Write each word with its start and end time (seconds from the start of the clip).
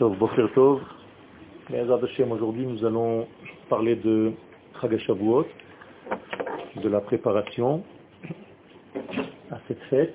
Aujourd'hui, 0.00 0.46
nous 2.66 2.84
allons 2.84 3.26
parler 3.68 3.96
de 3.96 4.32
Chagashavuot, 4.80 5.44
de 6.76 6.88
la 6.88 7.00
préparation 7.00 7.82
à 9.50 9.58
cette 9.66 9.82
fête 9.90 10.14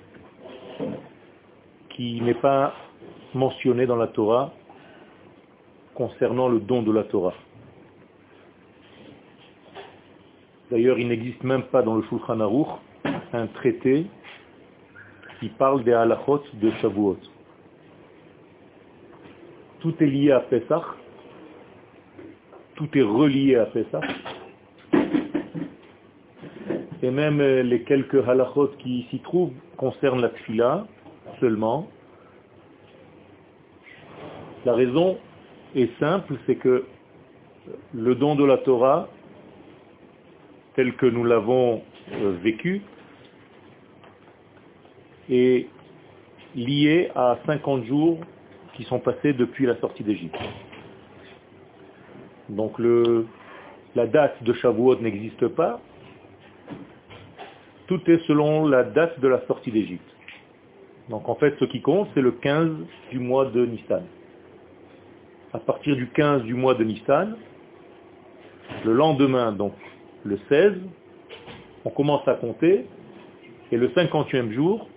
qui 1.90 2.22
n'est 2.22 2.34
pas 2.34 2.74
mentionnée 3.34 3.86
dans 3.86 3.98
la 3.98 4.08
Torah 4.08 4.54
concernant 5.96 6.48
le 6.48 6.62
don 6.62 6.82
de 6.82 6.92
la 6.94 7.04
Torah. 7.04 7.34
D'ailleurs, 10.72 10.98
il 10.98 11.10
n'existe 11.10 11.44
même 11.44 11.64
pas 11.64 11.82
dans 11.82 11.98
le 11.98 12.04
Shulchan 12.04 12.40
Aruch 12.40 12.70
un 13.34 13.48
traité 13.48 14.06
qui 15.42 15.50
parle 15.50 15.84
des 15.84 15.92
halachot 15.92 16.42
de 16.54 16.72
Shavuot. 16.82 17.18
Tout 19.84 19.94
est 20.02 20.08
lié 20.08 20.32
à 20.32 20.40
Pesach, 20.40 20.86
tout 22.76 22.88
est 22.98 23.02
relié 23.02 23.58
à 23.58 23.66
Pesach, 23.66 24.06
et 27.02 27.12
même 27.12 27.42
les 27.42 27.84
quelques 27.84 28.26
halachot 28.26 28.70
qui 28.80 29.06
s'y 29.10 29.20
trouvent 29.20 29.52
concernent 29.76 30.22
la 30.22 30.30
tfila 30.30 30.88
seulement. 31.42 31.90
La 34.64 34.74
raison 34.74 35.18
est 35.76 35.90
simple, 36.00 36.36
c'est 36.46 36.56
que 36.56 36.86
le 37.94 38.16
don 38.16 38.36
de 38.36 38.46
la 38.46 38.60
Torah, 38.60 39.10
tel 40.76 40.96
que 40.96 41.08
nous 41.08 41.26
l'avons 41.26 41.84
euh, 42.14 42.38
vécu, 42.42 42.84
est 45.30 45.68
lié 46.56 47.12
à 47.16 47.38
50 47.46 47.84
jours 47.84 48.20
qui 48.74 48.84
sont 48.84 49.00
passés 49.00 49.34
depuis 49.34 49.66
la 49.66 49.78
sortie 49.80 50.04
d'Égypte. 50.04 50.38
Donc 52.50 52.78
le, 52.80 53.26
la 53.96 54.08
date 54.08 54.42
de 54.44 54.54
Shavuot 54.54 55.00
n'existe 55.00 55.48
pas. 55.50 55.80
Tout 57.88 58.02
est 58.10 58.26
selon 58.28 58.68
la 58.68 58.84
date 58.84 59.20
de 59.20 59.28
la 59.28 59.46
sortie 59.46 59.72
d'Égypte. 59.72 60.04
Donc 61.10 61.28
en 61.30 61.36
fait, 61.36 61.56
ce 61.60 61.66
qui 61.66 61.82
compte, 61.82 62.08
c'est 62.14 62.22
le 62.22 62.32
15 62.32 62.70
du 63.12 63.20
mois 63.20 63.46
de 63.46 63.66
Nissan. 63.66 64.04
À 65.54 65.60
partir 65.60 65.96
du 65.96 66.08
15 66.08 66.44
du 66.44 66.54
mois 66.54 66.74
de 66.74 66.84
Nissan, 66.84 67.36
le 68.86 68.94
lendemain, 68.94 69.52
donc 69.52 69.74
le 70.24 70.40
16, 70.50 70.74
on 71.86 71.90
commence 71.90 72.28
à 72.28 72.34
compter, 72.36 72.86
et 73.72 73.78
le 73.78 73.90
50e 73.90 74.52
jour, 74.52 74.88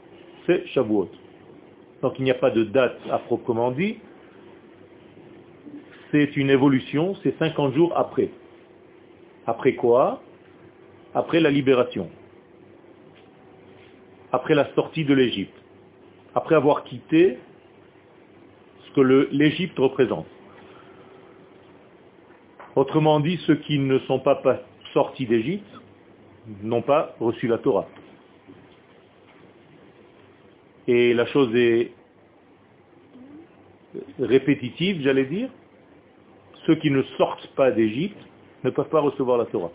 c'est 0.47 0.67
Shavuot. 0.69 1.11
Donc 2.07 2.21
il 2.21 2.25
n'y 2.25 2.31
a 2.31 2.35
pas 2.35 2.53
de 2.53 2.62
date 2.62 3.01
à 3.11 3.19
proprement 3.19 3.73
dit. 3.73 3.99
C'est 6.12 6.37
une 6.37 6.51
évolution, 6.51 7.17
c'est 7.25 7.37
50 7.37 7.75
jours 7.75 7.93
après. 7.97 8.31
Après 9.45 9.75
quoi? 9.75 10.23
Après 11.17 11.41
la 11.41 11.51
libération. 11.51 12.09
Après 14.31 14.55
la 14.55 14.73
sortie 14.75 15.05
de 15.05 15.15
l'Égypte. 15.15 15.59
Après 16.37 16.55
avoir 16.55 16.84
quitté 16.84 17.39
ce 18.87 18.93
que 18.93 19.01
l'Égypte 19.33 19.77
représente. 19.77 20.29
Autrement 22.77 23.19
dit, 23.19 23.37
ceux 23.49 23.57
qui 23.57 23.81
ne 23.81 23.99
sont 24.07 24.21
pas 24.21 24.41
sortis 24.93 25.27
d'Égypte 25.27 25.67
n'ont 26.62 26.83
pas 26.83 27.17
reçu 27.19 27.49
la 27.49 27.59
Torah. 27.59 27.89
Et 30.87 31.12
la 31.15 31.27
chose 31.27 31.53
est 31.57 31.96
répétitive, 34.19 35.03
j'allais 35.03 35.27
dire. 35.27 35.49
Ceux 36.67 36.75
qui 36.77 36.91
ne 36.91 37.03
sortent 37.17 37.47
pas 37.55 37.71
d'Égypte 37.71 38.19
ne 38.65 38.71
peuvent 38.71 38.89
pas 38.89 39.01
recevoir 39.01 39.39
la 39.39 39.47
Torah. 39.47 39.71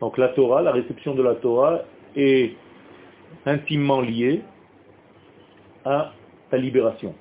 Donc 0.00 0.18
la 0.18 0.28
Torah, 0.28 0.62
la 0.62 0.72
réception 0.72 1.14
de 1.14 1.22
la 1.22 1.34
Torah 1.36 1.82
est 2.14 2.54
intimement 3.44 4.00
liée 4.00 4.42
à 5.84 6.12
ta 6.50 6.58
libération. 6.58 7.14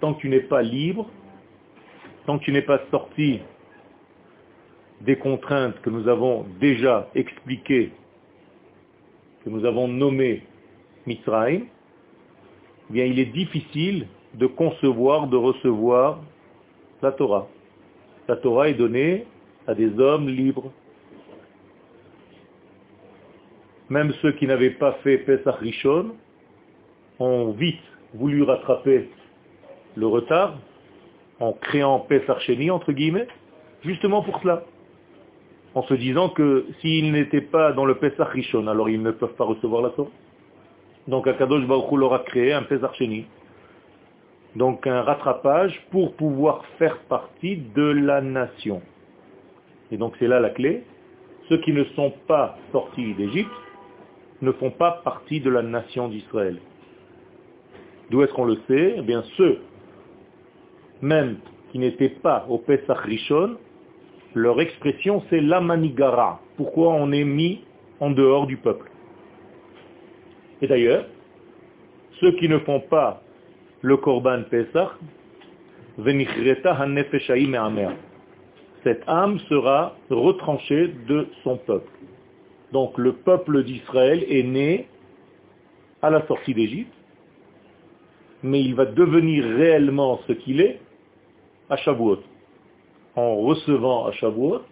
Tant 0.00 0.14
que 0.14 0.20
tu 0.20 0.28
n'es 0.28 0.40
pas 0.40 0.62
libre, 0.62 1.08
tant 2.26 2.38
que 2.38 2.44
tu 2.44 2.52
n'es 2.52 2.62
pas 2.62 2.80
sorti 2.90 3.40
des 5.00 5.16
contraintes 5.16 5.80
que 5.80 5.90
nous 5.90 6.08
avons 6.08 6.46
déjà 6.60 7.08
expliquées, 7.14 7.92
que 9.44 9.50
nous 9.50 9.64
avons 9.64 9.88
nommées 9.88 10.42
Mitzrayim, 11.06 11.66
eh 12.90 12.92
bien 12.92 13.04
il 13.04 13.18
est 13.18 13.26
difficile 13.26 14.06
de 14.34 14.46
concevoir, 14.46 15.26
de 15.26 15.36
recevoir 15.36 16.20
la 17.02 17.12
Torah. 17.12 17.48
La 18.28 18.36
Torah 18.36 18.68
est 18.68 18.74
donnée 18.74 19.26
à 19.66 19.74
des 19.74 19.98
hommes 19.98 20.28
libres. 20.28 20.70
Même 23.88 24.12
ceux 24.20 24.32
qui 24.32 24.46
n'avaient 24.46 24.70
pas 24.70 24.92
fait 25.04 25.18
Pesach 25.18 25.56
Rishon 25.56 26.14
ont 27.18 27.52
vite 27.52 27.80
voulu 28.14 28.42
rattraper 28.42 29.08
le 29.96 30.06
retard 30.06 30.58
en 31.40 31.52
créant 31.52 32.00
Pesach 32.00 32.40
Sheni, 32.40 32.70
entre 32.70 32.92
guillemets, 32.92 33.28
justement 33.84 34.22
pour 34.22 34.40
cela. 34.42 34.64
En 35.74 35.82
se 35.82 35.94
disant 35.94 36.28
que 36.30 36.66
s'ils 36.80 37.12
n'étaient 37.12 37.40
pas 37.40 37.72
dans 37.72 37.84
le 37.84 37.94
Pesach 37.94 38.28
Rishon, 38.28 38.66
alors 38.66 38.90
ils 38.90 39.02
ne 39.02 39.10
peuvent 39.10 39.34
pas 39.34 39.44
recevoir 39.44 39.82
la 39.82 39.90
Torah. 39.90 40.10
Donc 41.06 41.26
Akadosh 41.26 41.66
Baruch 41.66 41.90
Hu 41.90 41.96
leur 41.96 42.24
créé 42.24 42.52
un 42.52 42.62
Pesach 42.62 42.98
Donc 44.58 44.88
un 44.88 45.02
rattrapage 45.02 45.80
pour 45.92 46.14
pouvoir 46.14 46.64
faire 46.78 46.98
partie 47.02 47.58
de 47.76 47.84
la 47.84 48.20
nation. 48.20 48.82
Et 49.92 49.96
donc 49.96 50.14
c'est 50.18 50.26
là 50.26 50.40
la 50.40 50.50
clé. 50.50 50.82
Ceux 51.48 51.58
qui 51.58 51.72
ne 51.72 51.84
sont 51.94 52.12
pas 52.26 52.58
sortis 52.72 53.14
d'Égypte 53.14 53.52
ne 54.42 54.50
font 54.50 54.72
pas 54.72 55.00
partie 55.04 55.40
de 55.40 55.48
la 55.48 55.62
nation 55.62 56.08
d'Israël. 56.08 56.58
D'où 58.10 58.22
est-ce 58.22 58.32
qu'on 58.32 58.46
le 58.46 58.56
sait? 58.66 58.96
Eh 58.98 59.02
bien 59.02 59.22
ceux, 59.36 59.60
même 61.02 61.36
qui 61.70 61.78
n'étaient 61.78 62.08
pas 62.08 62.44
au 62.48 62.58
Pesach 62.58 62.98
Rishon, 62.98 63.58
leur 64.34 64.60
expression 64.60 65.22
c'est 65.30 65.40
la 65.40 65.60
manigara. 65.60 66.40
Pourquoi 66.56 66.94
on 66.94 67.12
est 67.12 67.22
mis 67.22 67.62
en 68.00 68.10
dehors 68.10 68.48
du 68.48 68.56
peuple? 68.56 68.90
Et 70.62 70.66
d'ailleurs, 70.66 71.04
ceux 72.18 72.32
qui 72.32 72.48
ne 72.48 72.58
font 72.58 72.80
pas 72.80 73.22
le 73.82 73.96
Korban 73.96 74.42
Pesach, 74.50 74.90
cette 78.84 79.02
âme 79.08 79.38
sera 79.48 79.96
retranchée 80.10 80.88
de 81.08 81.26
son 81.42 81.56
peuple. 81.56 81.90
Donc 82.72 82.96
le 82.98 83.12
peuple 83.14 83.64
d'Israël 83.64 84.24
est 84.28 84.42
né 84.42 84.88
à 86.02 86.10
la 86.10 86.26
sortie 86.26 86.54
d'Égypte, 86.54 86.92
mais 88.42 88.60
il 88.60 88.74
va 88.74 88.84
devenir 88.84 89.44
réellement 89.44 90.20
ce 90.28 90.32
qu'il 90.32 90.60
est 90.60 90.80
à 91.70 91.76
Shavuot, 91.76 92.20
en 93.16 93.36
recevant 93.36 94.06
à 94.06 94.12
Shavuot 94.12 94.62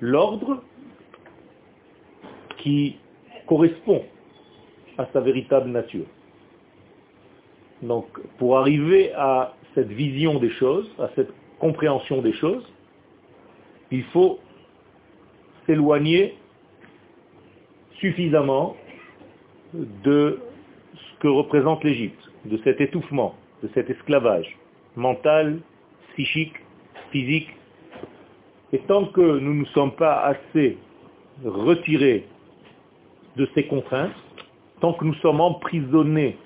l'ordre 0.00 0.62
qui 2.58 2.96
correspond 3.46 4.02
à 4.98 5.06
sa 5.12 5.20
véritable 5.20 5.70
nature. 5.70 6.06
Donc, 7.82 8.06
pour 8.38 8.58
arriver 8.58 9.12
à 9.14 9.54
cette 9.74 9.88
vision 9.88 10.38
des 10.38 10.50
choses, 10.50 10.88
à 10.98 11.08
cette 11.16 11.32
compréhension 11.58 12.22
des 12.22 12.32
choses, 12.32 12.64
il 13.90 14.04
faut 14.04 14.38
s'éloigner 15.66 16.36
suffisamment 17.98 18.76
de 19.74 20.38
ce 20.94 21.20
que 21.20 21.28
représente 21.28 21.82
l'Égypte, 21.84 22.30
de 22.44 22.58
cet 22.64 22.80
étouffement, 22.80 23.34
de 23.62 23.70
cet 23.74 23.90
esclavage 23.90 24.56
mental, 24.96 25.60
psychique, 26.12 26.54
physique. 27.10 27.48
Et 28.72 28.78
tant 28.80 29.06
que 29.06 29.38
nous 29.38 29.54
ne 29.54 29.64
sommes 29.66 29.92
pas 29.92 30.20
assez 30.22 30.76
retirés 31.44 32.26
de 33.36 33.48
ces 33.54 33.66
contraintes, 33.66 34.12
tant 34.80 34.92
que 34.94 35.04
nous 35.04 35.14
sommes 35.14 35.40
emprisonnés 35.40 36.36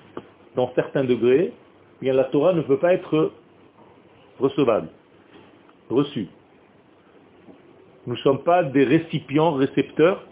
dans 0.57 0.73
certains 0.73 1.03
degrés, 1.03 1.53
eh 1.53 2.01
bien 2.01 2.13
la 2.13 2.25
Torah 2.25 2.51
ne 2.51 2.61
peut 2.61 2.79
pas 2.79 2.93
être 2.93 3.31
recevable, 4.39 4.89
reçue. 5.89 6.27
Nous 8.07 8.15
ne 8.15 8.19
sommes 8.19 8.43
pas 8.43 8.63
des 8.63 8.83
récipients, 8.83 9.51
récepteurs, 9.53 10.25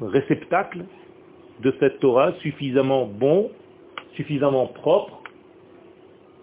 réceptacles 0.00 0.84
de 1.60 1.74
cette 1.80 1.98
Torah 1.98 2.32
suffisamment 2.34 3.06
bons, 3.06 3.50
suffisamment 4.14 4.68
propres 4.68 5.20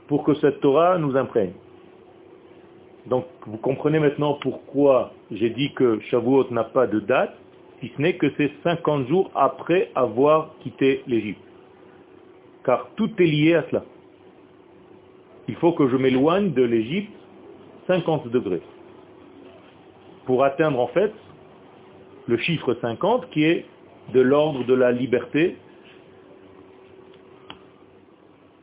pour 0.08 0.24
que 0.26 0.34
cette 0.36 0.60
Torah 0.60 0.98
nous 0.98 1.16
imprègne. 1.16 1.54
Donc 3.06 3.26
vous 3.48 3.58
comprenez 3.58 4.00
maintenant 4.00 4.38
pourquoi 4.42 5.14
j'ai 5.32 5.50
dit 5.52 5.74
que 5.74 6.00
Shavuot 6.02 6.52
n'a 6.52 6.66
pas 6.66 6.86
de 6.86 7.00
date, 7.00 7.34
si 7.80 7.92
ce 7.96 8.02
n'est 8.02 8.18
que 8.18 8.28
c'est 8.36 8.52
50 8.64 9.08
jours 9.08 9.32
après 9.36 9.90
avoir 9.96 10.52
quitté 10.62 11.02
l'Égypte. 11.08 11.51
Car 12.66 12.90
tout 12.96 13.12
est 13.20 13.26
lié 13.26 13.56
à 13.56 13.66
cela. 13.70 13.84
il 15.48 15.56
faut 15.56 15.74
que 15.74 15.88
je 15.90 15.98
m'éloigne 15.98 16.54
de 16.54 16.64
l'Égypte 16.64 17.12
50 17.88 18.28
degrés 18.28 18.62
pour 20.26 20.44
atteindre 20.44 20.80
en 20.80 20.88
fait 20.88 21.12
le 22.28 22.38
chiffre 22.38 22.78
50 22.82 23.30
qui 23.32 23.44
est 23.44 23.66
de 24.14 24.22
l'ordre 24.22 24.64
de 24.66 24.74
la 24.74 24.92
liberté. 24.92 25.58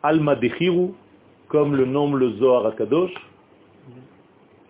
Alma 0.02 0.36
Dechiru, 0.36 0.90
comme 1.48 1.74
le 1.74 1.84
nomme 1.84 2.16
le 2.16 2.32
Zohar 2.38 2.66
Akadosh, 2.66 3.12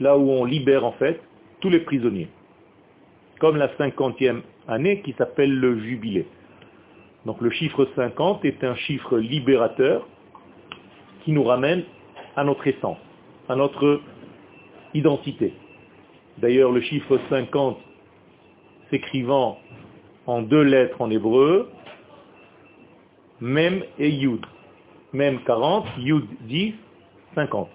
là 0.01 0.17
où 0.17 0.31
on 0.31 0.45
libère 0.45 0.85
en 0.85 0.93
fait 0.93 1.21
tous 1.61 1.69
les 1.69 1.81
prisonniers. 1.81 2.29
Comme 3.41 3.57
la 3.57 3.69
cinquantième 3.77 4.43
année 4.67 5.01
qui 5.03 5.13
s'appelle 5.13 5.55
le 5.55 5.79
jubilé. 5.81 6.27
Donc 7.29 7.43
le 7.43 7.51
chiffre 7.51 7.87
50 7.95 8.43
est 8.47 8.65
un 8.65 8.75
chiffre 8.75 9.19
libérateur 9.19 10.09
qui 11.23 11.33
nous 11.33 11.45
ramène 11.45 11.85
à 12.37 12.43
notre 12.43 12.67
essence, 12.67 12.97
à 13.51 13.55
notre 13.55 14.01
identité. 14.95 15.53
D'ailleurs, 16.39 16.73
le 16.73 16.81
chiffre 16.81 17.21
50 17.29 17.77
s'écrivant 18.89 19.59
en 20.25 20.41
deux 20.41 20.63
lettres 20.63 21.03
en 21.03 21.11
hébreu, 21.11 21.71
Mem 23.43 23.85
et 23.99 24.09
Yud. 24.09 24.47
Mem 25.13 25.39
40, 25.45 25.85
Yud 25.99 26.25
10, 26.47 26.73
50. 27.35 27.69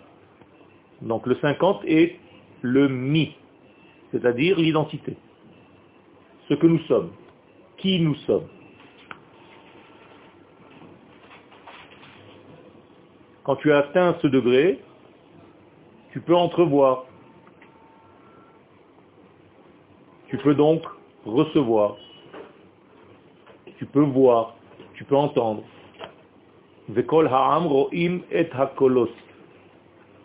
Donc 1.03 1.27
le 1.27 1.35
50 1.35 1.85
est 1.85 2.15
le 2.63 2.87
mi, 2.87 3.35
c'est-à-dire 4.11 4.57
l'identité. 4.57 5.15
Ce 6.49 6.55
que 6.55 6.65
nous 6.65 6.79
sommes, 6.87 7.11
qui 7.77 7.99
nous 7.99 8.15
sommes. 8.25 8.47
Quand 13.43 13.57
tu 13.57 13.73
as 13.73 13.79
atteint 13.79 14.15
ce 14.21 14.27
degré, 14.27 14.79
tu 16.11 16.21
peux 16.21 16.35
entrevoir. 16.35 17.05
Tu 20.27 20.37
peux 20.37 20.55
donc 20.55 20.81
recevoir. 21.25 21.97
Tu 23.77 23.85
peux 23.85 24.01
voir. 24.01 24.55
Tu 24.93 25.03
peux 25.03 25.15
entendre. 25.15 25.63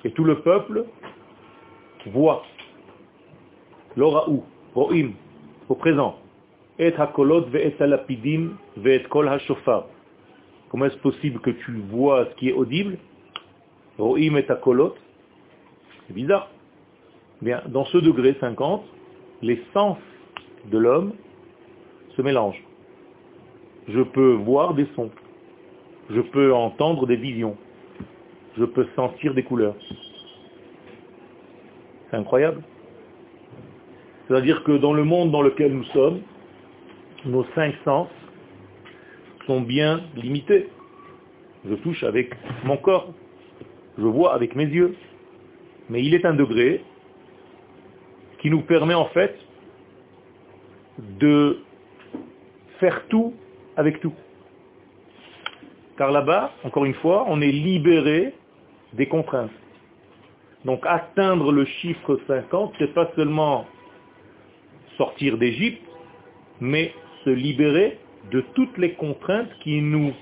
Et 0.05 0.11
tout 0.13 0.25
le 0.25 0.41
peuple 0.41 0.85
voit. 2.07 2.43
L'ora'u, 3.97 4.41
ro'im, 4.75 5.11
au 5.69 5.75
présent. 5.75 6.19
Et 6.79 6.95
hakolot 6.95 7.47
ve'et 7.47 7.75
alapidim 7.81 8.57
ve'et 8.77 9.03
kol. 9.09 9.29
Comment 10.71 10.87
est-ce 10.87 10.99
possible 10.99 11.41
que 11.41 11.51
tu 11.51 11.73
vois 11.91 12.27
ce 12.27 12.35
qui 12.37 12.49
est 12.49 12.53
audible? 12.53 12.99
Et. 13.99 14.31
C'est 16.07 16.15
bizarre. 16.15 16.51
Bien, 17.43 17.63
dans 17.69 17.85
ce 17.87 17.99
degré 17.99 18.37
50, 18.41 18.85
les 19.43 19.63
sens 19.73 19.99
de 20.71 20.79
l'homme 20.79 21.13
se 22.17 22.23
mélangent. 22.23 22.63
Je 23.89 24.03
peux 24.03 24.33
voir 24.33 24.75
des 24.75 24.87
sons. 24.95 25.11
Je 26.11 26.21
peux 26.21 26.53
entendre 26.53 27.07
des 27.07 27.17
visions. 27.17 27.57
Je 28.57 28.65
peux 28.65 28.87
sentir 28.97 29.35
des 29.35 29.43
couleurs. 29.45 29.77
C'est 32.11 32.17
incroyable. 32.17 32.63
C'est-à-dire 34.27 34.63
que 34.65 34.73
dans 34.73 34.93
le 34.93 35.05
monde 35.05 35.31
dans 35.31 35.43
lequel 35.43 35.73
nous 35.73 35.85
sommes, 35.85 36.21
nos 37.25 37.45
cinq 37.55 37.75
sens 37.85 38.09
sont 39.49 39.63
bien 39.63 40.03
limités. 40.15 40.69
Je 41.69 41.75
touche 41.77 42.05
avec 42.05 42.31
mon 42.65 42.77
corps, 42.77 43.13
je 43.97 44.05
vois 44.05 44.35
avec 44.35 44.55
mes 44.55 44.67
yeux. 44.67 44.95
Mais 45.89 46.05
il 46.05 46.15
est 46.15 46.25
un 46.27 46.35
degré 46.35 46.85
qui 48.41 48.51
nous 48.51 48.61
permet 48.61 48.95
en 48.95 49.07
fait 49.07 49.35
de 50.99 51.59
faire 52.79 53.03
tout 53.09 53.33
avec 53.77 54.01
tout. 54.01 54.13
Car 55.97 56.13
là-bas, 56.13 56.53
encore 56.63 56.85
une 56.85 56.95
fois, 56.95 57.25
on 57.29 57.41
est 57.41 57.51
libéré 57.51 58.35
des 58.93 59.09
contraintes. 59.09 59.51
Donc 60.65 60.81
atteindre 60.85 61.53
le 61.53 61.65
chiffre 61.65 62.21
50, 62.27 62.75
c'est 62.79 62.93
pas 62.93 63.11
seulement 63.17 63.67
sortir 64.99 65.39
d'Égypte, 65.39 65.83
mais 66.61 66.93
se 67.25 67.31
libérer 67.31 67.99
de 68.31 68.41
toutes 68.55 68.77
les 68.79 68.93
contraintes 68.95 69.51
qui 69.61 69.81
nous 69.81 70.13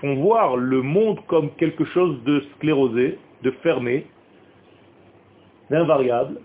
font 0.00 0.14
voir 0.16 0.56
le 0.56 0.82
monde 0.82 1.18
comme 1.26 1.50
quelque 1.56 1.84
chose 1.84 2.22
de 2.24 2.40
sclérosé, 2.56 3.18
de 3.42 3.50
fermé, 3.62 4.06
d'invariable, 5.70 6.40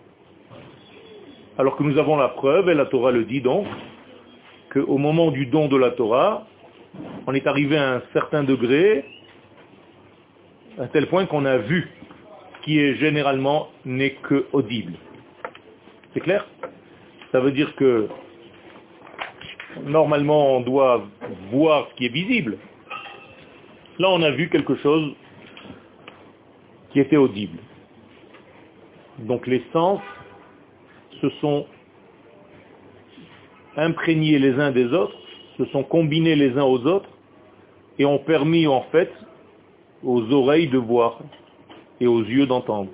alors 1.57 1.75
que 1.75 1.83
nous 1.83 1.97
avons 1.97 2.18
la 2.18 2.30
preuve, 2.30 2.69
et 2.69 2.74
la 2.74 2.85
Torah 2.85 3.12
le 3.12 3.25
dit 3.25 3.41
donc, 3.41 3.68
qu'au 4.71 4.97
moment 4.97 5.31
du 5.31 5.45
don 5.45 5.68
de 5.68 5.77
la 5.77 5.91
Torah, 5.91 6.47
on 7.27 7.33
est 7.33 7.47
arrivé 7.47 7.77
à 7.77 7.95
un 7.95 8.01
certain 8.12 8.44
degré, 8.44 9.06
à 10.80 10.88
tel 10.88 11.07
point 11.07 11.25
qu'on 11.25 11.45
a 11.45 11.57
vu 11.57 11.89
qui 12.63 12.80
est 12.80 12.95
généralement 12.95 13.69
n'est 13.85 14.15
que 14.15 14.45
audible. 14.53 14.94
C'est 16.13 16.21
clair? 16.21 16.47
Ça 17.31 17.39
veut 17.39 17.51
dire 17.51 17.75
que 17.75 18.07
normalement 19.85 20.57
on 20.57 20.61
doit 20.61 21.03
voir 21.51 21.87
ce 21.89 21.95
qui 21.95 22.05
est 22.05 22.13
visible. 22.13 22.57
Là 23.99 24.09
on 24.09 24.21
a 24.21 24.31
vu 24.31 24.49
quelque 24.49 24.75
chose 24.75 25.15
qui 26.91 26.99
était 26.99 27.17
audible. 27.17 27.59
Donc 29.19 29.47
les 29.47 29.63
sens 29.71 29.99
se 31.21 31.29
sont 31.41 31.65
imprégnés 33.77 34.39
les 34.39 34.53
uns 34.59 34.71
des 34.71 34.85
autres, 34.93 35.15
se 35.57 35.65
sont 35.65 35.83
combinés 35.83 36.35
les 36.35 36.57
uns 36.57 36.63
aux 36.63 36.85
autres 36.85 37.09
et 37.99 38.05
ont 38.05 38.19
permis 38.19 38.67
en 38.67 38.81
fait 38.91 39.11
aux 40.03 40.31
oreilles 40.31 40.67
de 40.67 40.77
voir 40.77 41.19
et 41.99 42.07
aux 42.07 42.23
yeux 42.23 42.45
d'entendre. 42.45 42.89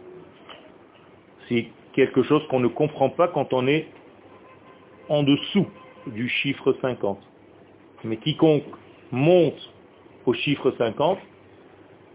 C'est 1.48 1.68
quelque 1.94 2.24
chose 2.24 2.46
qu'on 2.50 2.60
ne 2.60 2.68
comprend 2.68 3.10
pas 3.10 3.28
quand 3.28 3.54
on 3.54 3.68
est 3.68 3.88
en 5.10 5.24
dessous 5.24 5.68
du 6.08 6.28
chiffre 6.30 6.76
50. 6.82 7.20
Mais 8.04 8.18
quiconque 8.18 8.64
monte 9.12 9.74
au 10.26 10.34
chiffre 10.34 10.74
50, 10.78 11.20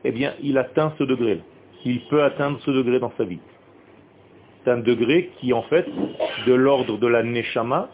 eh 0.04 0.12
bien, 0.12 0.34
il 0.42 0.58
atteint 0.58 0.92
ce 0.98 1.04
degré. 1.04 1.40
Il 1.84 2.00
peut 2.08 2.22
atteindre 2.22 2.58
ce 2.60 2.70
degré 2.70 2.98
dans 2.98 3.12
sa 3.16 3.24
vie. 3.24 3.40
C'est 4.62 4.70
un 4.70 4.78
degré 4.78 5.30
qui, 5.38 5.52
en 5.52 5.62
fait, 5.62 5.86
de 6.46 6.54
l'ordre 6.54 6.98
de 6.98 7.06
la 7.06 7.22
neshama. 7.22 7.90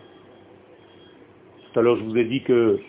Tout 1.72 1.80
à 1.80 1.82
l'heure, 1.82 1.96
je 1.96 2.04
vous 2.04 2.16
ai 2.16 2.24
dit 2.24 2.42
que 2.42 2.80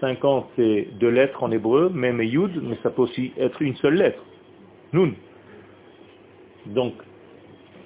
50, 0.00 0.48
c'est 0.56 0.88
deux 0.98 1.08
lettres 1.10 1.42
en 1.42 1.50
hébreu, 1.50 1.90
même 1.90 2.22
yud, 2.22 2.62
mais 2.62 2.76
ça 2.82 2.90
peut 2.90 3.02
aussi 3.02 3.32
être 3.38 3.60
une 3.62 3.76
seule 3.76 3.94
lettre. 3.94 4.22
Nun. 4.92 5.12
Donc, 6.66 6.94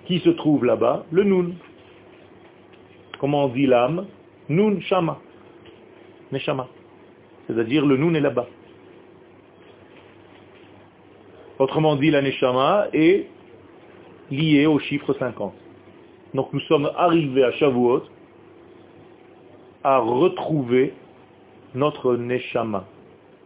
qui 0.06 0.20
se 0.20 0.30
trouve 0.30 0.64
là-bas? 0.64 1.06
Le 1.12 1.24
nun. 1.24 1.52
Comment 3.18 3.44
on 3.44 3.48
dit 3.48 3.66
l'âme? 3.66 4.06
Nun 4.48 4.80
shama. 4.80 5.18
Neshama. 6.32 6.68
C'est-à-dire 7.46 7.86
le 7.86 7.96
nun 7.96 8.14
est 8.14 8.20
là-bas. 8.20 8.46
Autrement 11.58 11.96
dit, 11.96 12.10
la 12.10 12.20
neshama 12.20 12.88
est 12.92 13.26
liée 14.30 14.66
au 14.66 14.78
chiffre 14.78 15.14
50. 15.14 15.54
Donc 16.34 16.52
nous 16.52 16.60
sommes 16.60 16.90
arrivés 16.96 17.44
à 17.44 17.52
Shavuot 17.52 18.02
à 19.84 19.98
retrouver 19.98 20.94
notre 21.74 22.16
neshama, 22.16 22.86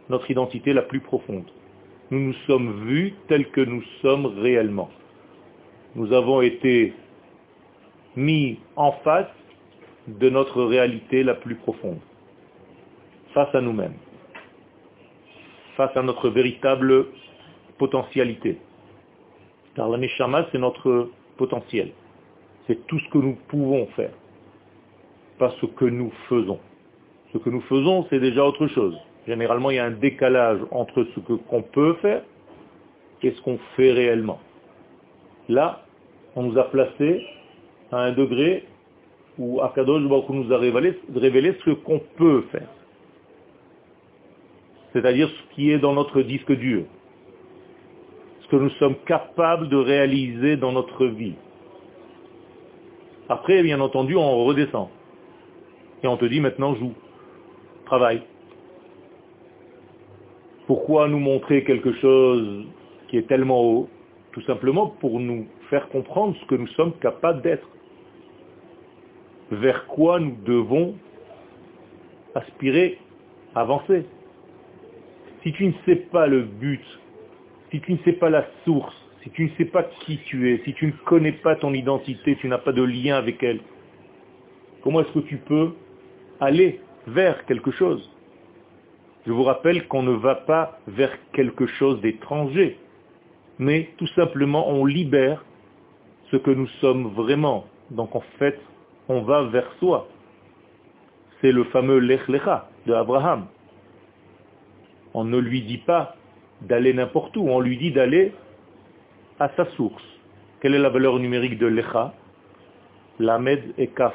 notre 0.09 0.29
identité 0.31 0.73
la 0.73 0.81
plus 0.81 1.01
profonde. 1.01 1.45
Nous 2.11 2.19
nous 2.19 2.33
sommes 2.47 2.85
vus 2.85 3.13
tels 3.27 3.49
que 3.51 3.61
nous 3.61 3.83
sommes 4.01 4.25
réellement. 4.25 4.89
Nous 5.95 6.11
avons 6.13 6.41
été 6.41 6.93
mis 8.15 8.59
en 8.75 8.91
face 9.03 9.27
de 10.17 10.29
notre 10.29 10.63
réalité 10.63 11.23
la 11.23 11.35
plus 11.35 11.55
profonde, 11.55 11.99
face 13.33 13.53
à 13.53 13.61
nous-mêmes, 13.61 13.93
face 15.75 15.95
à 15.95 16.01
notre 16.01 16.29
véritable 16.29 17.05
potentialité. 17.77 18.57
Car 19.75 19.89
la 19.89 19.97
neshama, 19.97 20.47
c'est 20.51 20.57
notre 20.57 21.09
potentiel. 21.37 21.91
C'est 22.67 22.85
tout 22.87 22.99
ce 22.99 23.09
que 23.09 23.17
nous 23.17 23.37
pouvons 23.47 23.85
faire, 23.95 24.11
pas 25.37 25.53
ce 25.61 25.65
que 25.65 25.85
nous 25.85 26.11
faisons. 26.27 26.59
Ce 27.31 27.37
que 27.37 27.49
nous 27.49 27.61
faisons, 27.61 28.05
c'est 28.09 28.19
déjà 28.19 28.43
autre 28.43 28.67
chose. 28.67 28.97
Généralement, 29.27 29.69
il 29.69 29.75
y 29.75 29.79
a 29.79 29.85
un 29.85 29.91
décalage 29.91 30.59
entre 30.71 31.05
ce 31.15 31.19
qu'on 31.19 31.61
peut 31.61 31.93
faire 32.01 32.23
et 33.21 33.31
ce 33.31 33.41
qu'on 33.41 33.59
fait 33.75 33.91
réellement. 33.91 34.39
Là, 35.47 35.83
on 36.35 36.43
nous 36.43 36.57
a 36.57 36.63
placé 36.63 37.25
à 37.91 37.97
un 37.97 38.11
degré 38.11 38.65
où 39.39 39.61
Akadosh 39.61 40.03
Baruch 40.03 40.29
nous 40.29 40.53
a 40.53 40.57
révélé, 40.57 40.99
révélé 41.15 41.55
ce 41.63 41.71
qu'on 41.71 41.99
peut 42.17 42.43
faire. 42.51 42.67
C'est-à-dire 44.91 45.29
ce 45.29 45.55
qui 45.55 45.71
est 45.71 45.79
dans 45.79 45.93
notre 45.93 46.21
disque 46.21 46.51
dur. 46.51 46.83
Ce 48.41 48.47
que 48.49 48.57
nous 48.57 48.69
sommes 48.71 48.95
capables 49.07 49.69
de 49.69 49.77
réaliser 49.77 50.57
dans 50.57 50.73
notre 50.73 51.05
vie. 51.05 51.35
Après, 53.29 53.63
bien 53.63 53.79
entendu, 53.79 54.15
on 54.15 54.43
redescend. 54.43 54.89
Et 56.03 56.07
on 56.07 56.17
te 56.17 56.25
dit 56.25 56.41
maintenant 56.41 56.75
joue, 56.75 56.93
travaille. 57.85 58.21
Pourquoi 60.67 61.07
nous 61.07 61.19
montrer 61.19 61.63
quelque 61.63 61.93
chose 61.93 62.65
qui 63.07 63.17
est 63.17 63.27
tellement 63.27 63.61
haut? 63.63 63.89
Tout 64.33 64.41
simplement 64.41 64.87
pour 64.99 65.19
nous 65.19 65.47
faire 65.69 65.87
comprendre 65.89 66.35
ce 66.41 66.45
que 66.47 66.55
nous 66.55 66.67
sommes 66.69 66.93
capables 66.99 67.41
d'être. 67.41 67.67
Vers 69.51 69.87
quoi 69.87 70.19
nous 70.19 70.35
devons 70.45 70.95
aspirer, 72.35 72.99
avancer. 73.55 74.05
Si 75.43 75.53
tu 75.53 75.67
ne 75.67 75.73
sais 75.85 75.95
pas 75.95 76.27
le 76.27 76.43
but, 76.43 76.83
si 77.71 77.81
tu 77.81 77.93
ne 77.93 77.97
sais 78.05 78.13
pas 78.13 78.29
la 78.29 78.45
source, 78.65 78.95
si 79.23 79.29
tu 79.31 79.45
ne 79.45 79.49
sais 79.57 79.65
pas 79.65 79.83
qui 79.83 80.19
tu 80.25 80.51
es, 80.51 80.61
si 80.63 80.73
tu 80.73 80.87
ne 80.87 80.91
connais 81.05 81.31
pas 81.31 81.55
ton 81.55 81.73
identité, 81.73 82.35
tu 82.37 82.47
n'as 82.47 82.57
pas 82.57 82.71
de 82.71 82.83
lien 82.83 83.15
avec 83.15 83.41
elle, 83.43 83.59
comment 84.81 85.01
est-ce 85.01 85.11
que 85.11 85.19
tu 85.19 85.37
peux 85.37 85.73
aller 86.39 86.79
vers 87.07 87.45
quelque 87.45 87.71
chose? 87.71 88.09
Je 89.25 89.31
vous 89.31 89.43
rappelle 89.43 89.87
qu'on 89.87 90.03
ne 90.03 90.13
va 90.13 90.35
pas 90.35 90.79
vers 90.87 91.11
quelque 91.33 91.67
chose 91.67 91.99
d'étranger, 92.01 92.77
mais 93.57 93.89
tout 93.97 94.07
simplement 94.07 94.69
on 94.69 94.85
libère 94.85 95.43
ce 96.31 96.37
que 96.37 96.51
nous 96.51 96.67
sommes 96.81 97.09
vraiment. 97.09 97.65
Donc 97.91 98.15
en 98.15 98.23
fait, 98.37 98.59
on 99.09 99.21
va 99.21 99.43
vers 99.43 99.69
soi. 99.79 100.07
C'est 101.41 101.51
le 101.51 101.63
fameux 101.65 101.97
Lech 101.97 102.27
Lecha 102.27 102.69
de 102.85 102.93
Abraham. 102.93 103.47
On 105.13 105.23
ne 105.23 105.37
lui 105.39 105.63
dit 105.63 105.79
pas 105.79 106.15
d'aller 106.61 106.93
n'importe 106.93 107.35
où, 107.35 107.49
on 107.49 107.59
lui 107.59 107.77
dit 107.77 107.91
d'aller 107.91 108.33
à 109.39 109.49
sa 109.57 109.65
source. 109.71 110.03
Quelle 110.61 110.75
est 110.75 110.79
la 110.79 110.89
valeur 110.89 111.17
numérique 111.19 111.57
de 111.57 111.65
Lecha? 111.65 112.13
Lamed 113.17 113.73
et 113.77 113.87
Kaf. 113.87 114.13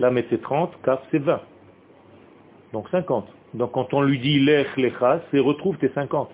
Lamed 0.00 0.24
c'est 0.30 0.40
30, 0.40 0.72
Kaf 0.82 1.00
c'est 1.10 1.18
20. 1.18 1.40
Donc 2.72 2.88
50. 2.88 3.28
Donc 3.52 3.72
quand 3.72 3.92
on 3.92 4.00
lui 4.00 4.18
dit 4.18 4.40
Lech 4.40 4.74
Lecha, 4.76 5.20
c'est 5.30 5.38
retrouve 5.38 5.76
tes 5.76 5.90
50. 5.90 6.30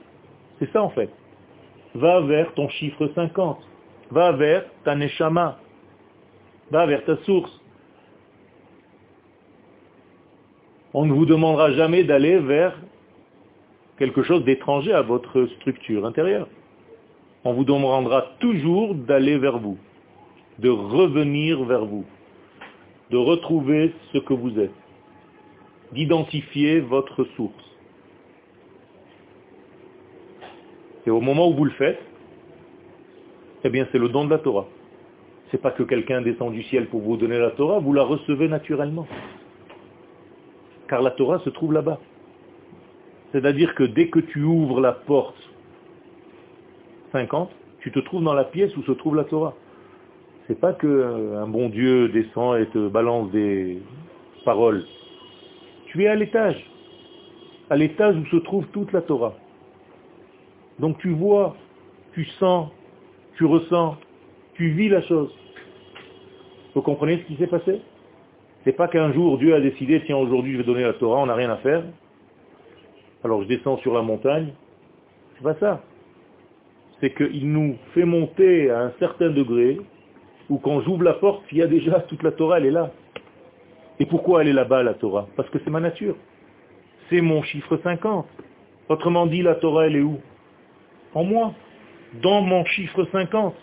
C'est 0.60 0.70
ça 0.72 0.82
en 0.82 0.90
fait. 0.90 1.10
Va 1.94 2.20
vers 2.20 2.54
ton 2.54 2.68
chiffre 2.68 3.10
50. 3.16 3.58
Va 4.12 4.32
vers 4.32 4.64
ta 4.84 4.94
neshama. 4.94 5.58
Va 6.70 6.86
vers 6.86 7.04
ta 7.04 7.16
source. 7.24 7.59
On 10.92 11.04
ne 11.04 11.12
vous 11.12 11.26
demandera 11.26 11.72
jamais 11.72 12.02
d'aller 12.02 12.38
vers 12.38 12.76
quelque 13.96 14.22
chose 14.22 14.44
d'étranger 14.44 14.92
à 14.92 15.02
votre 15.02 15.46
structure 15.58 16.04
intérieure. 16.04 16.48
On 17.44 17.52
vous 17.52 17.64
demandera 17.64 18.22
toujours 18.40 18.94
d'aller 18.94 19.38
vers 19.38 19.58
vous, 19.58 19.78
de 20.58 20.68
revenir 20.68 21.62
vers 21.64 21.84
vous, 21.84 22.04
de 23.10 23.16
retrouver 23.16 23.92
ce 24.12 24.18
que 24.18 24.34
vous 24.34 24.58
êtes, 24.58 24.74
d'identifier 25.92 26.80
votre 26.80 27.24
source. 27.36 27.54
Et 31.06 31.10
au 31.10 31.20
moment 31.20 31.48
où 31.48 31.54
vous 31.54 31.64
le 31.64 31.70
faites, 31.72 32.00
eh 33.62 33.70
bien 33.70 33.86
c'est 33.92 33.98
le 33.98 34.08
don 34.08 34.24
de 34.24 34.30
la 34.30 34.38
Torah. 34.38 34.66
C'est 35.50 35.62
pas 35.62 35.70
que 35.70 35.82
quelqu'un 35.82 36.20
descend 36.20 36.52
du 36.52 36.62
ciel 36.64 36.86
pour 36.86 37.00
vous 37.00 37.16
donner 37.16 37.38
la 37.38 37.50
Torah, 37.50 37.78
vous 37.78 37.92
la 37.92 38.02
recevez 38.02 38.48
naturellement 38.48 39.06
car 40.90 41.02
la 41.02 41.12
Torah 41.12 41.38
se 41.44 41.50
trouve 41.50 41.72
là-bas. 41.72 42.00
C'est-à-dire 43.30 43.76
que 43.76 43.84
dès 43.84 44.08
que 44.08 44.18
tu 44.18 44.42
ouvres 44.42 44.80
la 44.80 44.92
porte 44.92 45.38
50, 47.12 47.48
tu 47.78 47.92
te 47.92 48.00
trouves 48.00 48.24
dans 48.24 48.34
la 48.34 48.42
pièce 48.42 48.76
où 48.76 48.82
se 48.82 48.90
trouve 48.92 49.14
la 49.14 49.22
Torah. 49.22 49.54
C'est 50.48 50.58
pas 50.58 50.72
que 50.72 50.88
euh, 50.88 51.40
un 51.40 51.46
bon 51.46 51.68
Dieu 51.68 52.08
descend 52.08 52.58
et 52.58 52.66
te 52.66 52.88
balance 52.88 53.30
des 53.30 53.80
paroles. 54.44 54.84
Tu 55.86 56.02
es 56.02 56.08
à 56.08 56.16
l'étage, 56.16 56.60
à 57.70 57.76
l'étage 57.76 58.16
où 58.16 58.26
se 58.26 58.36
trouve 58.38 58.66
toute 58.72 58.90
la 58.90 59.02
Torah. 59.02 59.34
Donc 60.80 60.98
tu 60.98 61.10
vois, 61.10 61.54
tu 62.14 62.24
sens, 62.40 62.68
tu 63.36 63.44
ressens, 63.44 63.96
tu 64.54 64.70
vis 64.70 64.88
la 64.88 65.02
chose. 65.02 65.30
Vous 66.74 66.82
comprenez 66.82 67.18
ce 67.18 67.22
qui 67.32 67.36
s'est 67.36 67.46
passé? 67.46 67.80
C'est 68.64 68.76
pas 68.76 68.88
qu'un 68.88 69.12
jour 69.12 69.38
Dieu 69.38 69.54
a 69.54 69.60
décidé, 69.60 70.02
tiens 70.04 70.16
aujourd'hui 70.16 70.52
je 70.52 70.58
vais 70.58 70.64
donner 70.64 70.82
la 70.82 70.94
Torah, 70.94 71.18
on 71.18 71.26
n'a 71.26 71.34
rien 71.34 71.50
à 71.50 71.56
faire. 71.58 71.82
Alors 73.24 73.42
je 73.42 73.48
descends 73.48 73.78
sur 73.78 73.94
la 73.94 74.02
montagne. 74.02 74.52
C'est 75.36 75.44
pas 75.44 75.54
ça. 75.54 75.82
C'est 77.00 77.14
qu'il 77.14 77.50
nous 77.50 77.76
fait 77.94 78.04
monter 78.04 78.70
à 78.70 78.80
un 78.80 78.92
certain 78.98 79.30
degré 79.30 79.78
où 80.50 80.58
quand 80.58 80.80
j'ouvre 80.82 81.04
la 81.04 81.14
porte, 81.14 81.42
il 81.52 81.58
y 81.58 81.62
a 81.62 81.66
déjà 81.66 82.00
toute 82.00 82.22
la 82.22 82.32
Torah, 82.32 82.58
elle 82.58 82.66
est 82.66 82.70
là. 82.70 82.90
Et 84.00 84.06
pourquoi 84.06 84.42
elle 84.42 84.48
est 84.48 84.54
là-bas, 84.54 84.82
la 84.82 84.94
Torah? 84.94 85.28
Parce 85.36 85.48
que 85.50 85.58
c'est 85.64 85.70
ma 85.70 85.80
nature. 85.80 86.16
C'est 87.08 87.20
mon 87.20 87.42
chiffre 87.42 87.78
50. 87.82 88.26
Autrement 88.88 89.26
dit, 89.26 89.42
la 89.42 89.54
Torah, 89.54 89.86
elle 89.86 89.96
est 89.96 90.02
où? 90.02 90.18
En 91.14 91.24
moi. 91.24 91.52
Dans 92.22 92.40
mon 92.40 92.64
chiffre 92.64 93.06
50. 93.12 93.54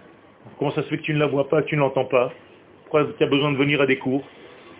Comment 0.57 0.71
ça 0.71 0.83
se 0.83 0.87
fait 0.87 0.97
que 0.97 1.03
tu 1.03 1.13
ne 1.13 1.19
la 1.19 1.27
vois 1.27 1.49
pas, 1.49 1.61
que 1.61 1.67
tu 1.67 1.75
ne 1.75 1.81
l'entends 1.81 2.05
pas? 2.05 2.31
Pourquoi 2.83 3.05
tu 3.17 3.23
as 3.23 3.27
besoin 3.27 3.51
de 3.51 3.57
venir 3.57 3.81
à 3.81 3.85
des 3.85 3.97
cours? 3.97 4.23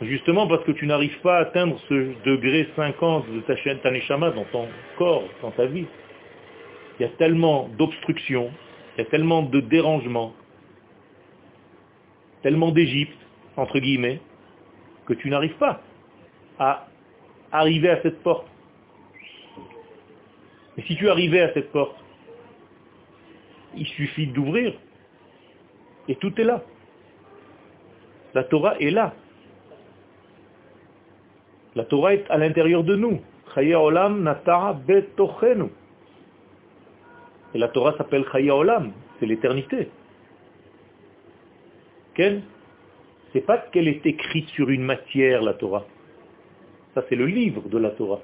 Justement 0.01 0.45
parce 0.47 0.63
que 0.63 0.71
tu 0.73 0.85
n'arrives 0.85 1.19
pas 1.21 1.37
à 1.37 1.41
atteindre 1.41 1.79
ce 1.89 2.13
degré 2.23 2.69
50 2.75 3.31
de 3.31 3.39
ta 3.41 3.55
chaîne 3.57 3.79
Taneshama 3.79 4.29
dans 4.31 4.43
ton 4.45 4.67
corps, 4.97 5.23
dans 5.41 5.49
ta 5.51 5.65
vie. 5.65 5.87
Il 6.99 7.03
y 7.03 7.05
a 7.05 7.09
tellement 7.17 7.67
d'obstructions, 7.77 8.51
il 8.95 9.03
y 9.03 9.07
a 9.07 9.09
tellement 9.09 9.41
de 9.41 9.59
dérangements, 9.59 10.33
tellement 12.43 12.71
d'Égypte, 12.71 13.17
entre 13.55 13.79
guillemets, 13.79 14.21
que 15.07 15.13
tu 15.13 15.29
n'arrives 15.29 15.57
pas 15.57 15.81
à 16.59 16.87
arriver 17.51 17.89
à 17.89 18.01
cette 18.03 18.21
porte. 18.21 18.47
Et 20.77 20.83
si 20.83 20.95
tu 20.95 21.09
arrivais 21.09 21.41
à 21.41 21.53
cette 21.53 21.71
porte, 21.71 21.95
il 23.75 23.87
suffit 23.87 24.27
d'ouvrir 24.27 24.73
et 26.07 26.15
tout 26.15 26.39
est 26.39 26.43
là. 26.43 26.63
La 28.35 28.43
Torah 28.43 28.77
est 28.79 28.91
là. 28.91 29.13
La 31.75 31.83
Torah 31.85 32.13
est 32.13 32.25
à 32.29 32.37
l'intérieur 32.37 32.83
de 32.83 32.95
nous. 32.95 33.19
olam 33.55 34.35
Et 37.53 37.57
la 37.57 37.67
Torah 37.69 37.97
s'appelle 37.97 38.25
Chaya 38.31 38.55
olam, 38.55 38.91
c'est 39.19 39.25
l'éternité. 39.25 39.89
Quelle 42.15 42.41
C'est 43.33 43.41
pas 43.41 43.57
qu'elle 43.57 43.87
est 43.87 44.05
écrite 44.05 44.49
sur 44.49 44.69
une 44.69 44.83
matière, 44.83 45.41
la 45.41 45.53
Torah. 45.53 45.85
Ça, 46.95 47.03
c'est 47.09 47.15
le 47.15 47.27
livre 47.27 47.69
de 47.69 47.77
la 47.77 47.91
Torah. 47.91 48.21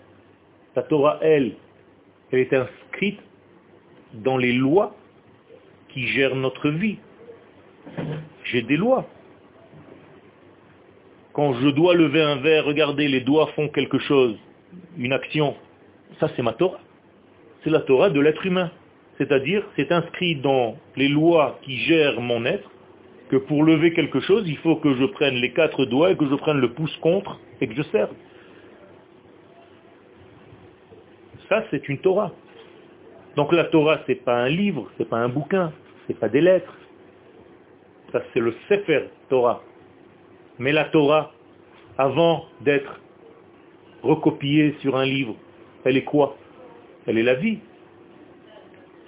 La 0.76 0.82
Torah, 0.84 1.20
elle, 1.22 1.54
elle 2.32 2.40
est 2.40 2.54
inscrite 2.54 3.20
dans 4.14 4.38
les 4.38 4.54
lois 4.54 4.96
qui 5.90 6.08
gèrent 6.08 6.36
notre 6.36 6.70
vie. 6.70 6.98
J'ai 8.46 8.64
des 8.64 8.78
lois. 8.78 9.08
Quand 11.34 11.54
je 11.54 11.70
dois 11.70 11.96
lever 11.96 12.22
un 12.22 12.36
verre, 12.38 12.66
regardez, 12.66 13.08
les 13.08 13.22
doigts 13.22 13.48
font 13.56 13.68
quelque 13.68 13.98
chose, 13.98 14.38
une 14.98 15.14
action. 15.14 15.56
Ça, 16.20 16.30
c'est 16.36 16.44
ma 16.44 16.54
Torah. 16.54 16.80
C'est 17.64 17.72
la 17.72 17.82
Torah 17.82 18.12
de 18.12 18.20
l'être 18.20 18.46
humain. 18.46 18.72
C'est-à-dire, 19.18 19.64
c'est 19.76 19.92
inscrit 19.92 20.36
dans 20.36 20.76
les 20.96 21.08
lois 21.08 21.60
qui 21.64 21.78
gèrent 21.78 22.22
mon 22.22 22.46
être, 22.46 22.70
que 23.30 23.38
pour 23.38 23.64
lever 23.64 23.94
quelque 23.94 24.20
chose, 24.20 24.44
il 24.48 24.58
faut 24.58 24.76
que 24.76 24.94
je 24.96 25.06
prenne 25.06 25.36
les 25.36 25.52
quatre 25.54 25.86
doigts 25.86 26.12
et 26.12 26.18
que 26.18 26.28
je 26.28 26.36
prenne 26.36 26.60
le 26.60 26.72
pouce 26.72 26.96
contre 26.98 27.40
et 27.62 27.68
que 27.68 27.74
je 27.74 27.84
serve. 27.84 28.14
Ça, 31.50 31.64
c'est 31.72 31.88
une 31.90 31.98
Torah. 31.98 32.32
Donc 33.36 33.52
la 33.54 33.66
Torah, 33.66 34.00
ce 34.06 34.12
n'est 34.12 34.20
pas 34.20 34.36
un 34.36 34.50
livre, 34.50 34.88
ce 34.98 35.04
n'est 35.04 35.10
pas 35.10 35.18
un 35.18 35.30
bouquin, 35.30 35.72
ce 36.06 36.14
n'est 36.14 36.20
pas 36.20 36.30
des 36.30 36.42
lettres. 36.42 36.78
Ça, 38.12 38.22
c'est 38.34 38.40
le 38.40 38.54
Sefer 38.70 39.06
Torah. 39.30 39.64
Mais 40.60 40.72
la 40.72 40.86
Torah, 40.86 41.32
avant 41.98 42.46
d'être 42.62 43.00
recopiée 44.04 44.76
sur 44.82 44.96
un 44.96 45.06
livre, 45.06 45.36
elle 45.86 45.98
est 45.98 46.04
quoi? 46.04 46.38
Elle 47.08 47.18
est 47.18 47.24
la 47.24 47.36
vie. 47.36 47.60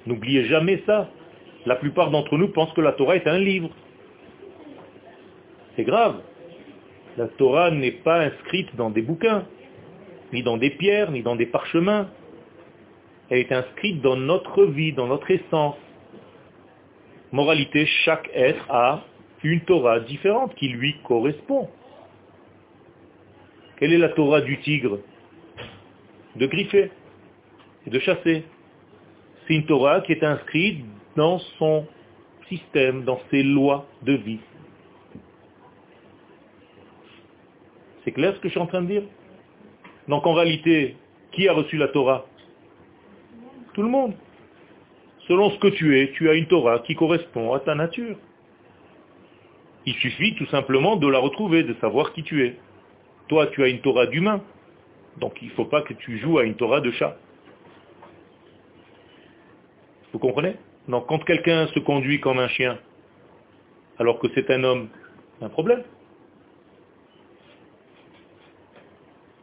N'oubliez 0.06 0.46
jamais 0.46 0.82
ça. 0.86 1.10
La 1.66 1.75
plupart 1.75 2.12
d'entre 2.12 2.38
nous 2.38 2.50
pensent 2.50 2.74
que 2.74 2.82
la 2.82 2.94
Torah 2.94 3.16
est 3.16 3.28
un 3.28 3.40
livre. 3.40 3.70
C'est 5.75 5.84
grave. 5.84 6.22
La 7.18 7.28
Torah 7.28 7.72
n'est 7.72 7.92
pas 7.92 8.20
inscrite 8.22 8.75
dans 8.75 8.90
des 8.90 9.02
bouquins, 9.02 9.46
ni 10.34 10.44
dans 10.44 10.58
des 10.58 10.70
pierres, 10.72 11.12
ni 11.12 11.22
dans 11.22 11.36
des 11.36 11.46
parchemins. 11.46 12.10
Elle 13.30 13.40
est 13.40 13.52
inscrite 13.52 14.02
dans 14.02 14.16
notre 14.16 14.66
vie, 14.66 14.94
dans 14.94 15.08
notre 15.08 15.32
essence. 15.32 15.78
Moralité, 17.32 17.86
chaque 18.04 18.30
être 18.34 18.70
a 18.70 19.04
une 19.46 19.62
Torah 19.62 20.00
différente 20.00 20.56
qui 20.56 20.70
lui 20.70 20.96
correspond. 21.04 21.70
Quelle 23.78 23.94
est 23.94 23.98
la 23.98 24.10
Torah 24.10 24.42
du 24.42 24.60
tigre 24.62 25.00
De 26.36 26.48
griffer 26.48 26.92
et 27.86 27.90
de 27.90 28.00
chasser? 28.00 28.44
C'est 29.48 29.54
une 29.54 29.66
Torah 29.66 30.02
qui 30.02 30.14
est 30.14 30.24
inscrite 30.24 30.84
dans 31.16 31.40
son 31.60 31.86
système, 32.48 33.04
dans 33.04 33.20
ses 33.30 33.44
lois 33.44 33.86
de 34.02 34.14
vie. 34.14 34.40
C'est 38.04 38.12
clair 38.12 38.34
ce 38.36 38.40
que 38.40 38.48
je 38.48 38.54
suis 38.54 38.62
en 38.62 38.68
train 38.68 38.82
de 38.82 38.88
dire? 38.88 39.04
Donc 40.08 40.25
en 40.25 40.34
réalité, 40.34 40.96
qui 41.32 41.48
a 41.48 41.54
reçu 41.54 41.78
la 41.78 41.88
Torah? 41.90 42.25
Tout 43.74 43.82
le 43.82 43.90
monde. 43.90 44.14
Selon 45.28 45.50
ce 45.52 45.60
que 45.60 45.68
tu 45.68 46.00
es, 46.00 46.12
tu 46.12 46.30
as 46.30 46.34
une 46.34 46.48
Torah 46.48 46.80
qui 46.80 46.96
correspond 46.96 47.54
à 47.54 47.60
ta 47.60 47.75
nature. 47.75 48.16
Il 49.86 49.94
suffit 49.96 50.36
tout 50.36 50.48
simplement 50.48 50.96
de 50.96 51.08
la 51.08 51.20
retrouver, 51.20 51.63
de 51.63 51.75
savoir 51.75 52.13
qui 52.13 52.24
tu 52.24 52.46
es. 52.46 52.58
Toi, 53.27 53.48
tu 53.48 53.63
as 53.63 53.68
une 53.68 53.82
Torah 53.82 54.08
d'humain, 54.08 54.42
donc 55.18 55.42
il 55.42 55.50
ne 55.50 55.54
faut 55.54 55.65
pas 55.65 55.82
que 55.82 55.94
tu 55.94 56.18
joues 56.20 56.38
à 56.39 56.44
une 56.44 56.56
Torah 56.56 56.82
de 56.82 56.92
chat. 56.92 57.18
Vous 60.12 60.20
comprenez? 60.20 60.56
Donc 60.88 61.08
quand 61.08 61.24
quelqu'un 61.25 61.68
se 61.68 61.80
conduit 61.80 62.20
comme 62.20 62.39
un 62.39 62.48
chien, 62.48 62.77
alors 63.98 64.20
que 64.20 64.27
c'est 64.36 64.50
un 64.51 64.63
homme, 64.63 64.89
un 65.42 65.50
problème. 65.50 65.84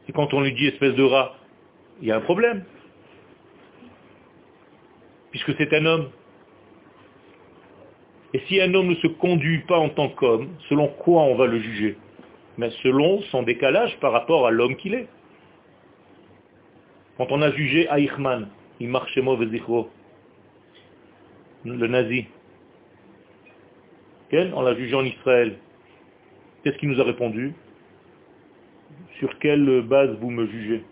Et 0.09 0.13
quand 0.13 0.33
on 0.35 0.41
lui 0.41 0.53
dit 0.53 0.67
espèce 0.67 0.95
de 0.95 1.03
rat, 1.03 1.37
il 2.01 2.09
y 2.09 2.13
a 2.13 2.17
un 2.17 2.21
problème. 2.21 2.65
Puisque 5.31 5.57
c'est 5.57 5.73
un 5.75 5.87
homme. 5.87 6.11
Et 8.35 8.41
si 8.49 8.61
un 8.61 8.73
homme 8.75 8.89
ne 8.89 8.95
se 8.97 9.07
conduit 9.07 9.61
pas 9.61 9.79
en 9.79 9.91
tant 9.91 10.09
qu'homme, 10.09 10.49
selon 10.69 10.89
quoi 10.89 11.23
on 11.23 11.35
va 11.35 11.47
le 11.47 11.59
juger? 11.59 11.97
Mais 12.59 12.71
selon 12.83 13.21
son 13.31 13.43
décalage 13.43 13.99
par 14.01 14.13
rapport 14.13 14.47
à 14.47 14.51
l'homme 14.51 14.77
qu'il 14.77 14.95
est. 14.95 15.09
Quand 17.17 17.27
on 17.31 17.43
a 17.43 17.51
jugé 17.53 17.89
Eichmann, 17.91 18.49
il 18.81 18.89
marchait 18.89 19.23
mauvais 19.23 19.47
le 21.65 21.87
nazi, 21.87 22.27
on 24.33 24.63
l'a 24.63 24.75
jugé 24.75 24.95
en 24.95 25.05
Israël. 25.05 25.57
Qu'est-ce 26.63 26.77
qu'il 26.79 26.89
nous 26.89 27.01
a 27.01 27.05
répondu? 27.05 27.55
Sur 29.19 29.39
quelle 29.39 29.83
base 29.83 30.11
vous 30.21 30.31
me 30.31 30.47
jugez? 30.47 30.83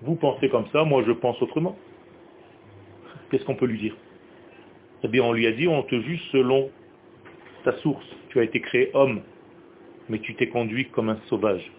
Vous 0.00 0.14
pensez 0.14 0.48
comme 0.48 0.66
ça, 0.72 0.84
moi 0.84 1.02
je 1.06 1.12
pense 1.12 1.40
autrement. 1.42 1.76
Qu'est-ce 3.30 3.44
qu'on 3.44 3.56
peut 3.56 3.66
lui 3.66 3.78
dire? 3.78 3.96
Eh 5.02 5.08
bien, 5.08 5.22
on 5.22 5.32
lui 5.32 5.46
a 5.46 5.52
dit, 5.52 5.68
on 5.68 5.82
te 5.82 6.00
juge 6.00 6.22
selon 6.30 6.70
ta 7.64 7.76
source. 7.78 8.06
Tu 8.28 8.38
as 8.38 8.44
été 8.44 8.60
créé 8.60 8.90
homme, 8.94 9.22
mais 10.08 10.20
tu 10.20 10.34
t'es 10.34 10.48
conduit 10.48 10.88
comme 10.90 11.08
un 11.08 11.18
sauvage. 11.28 11.70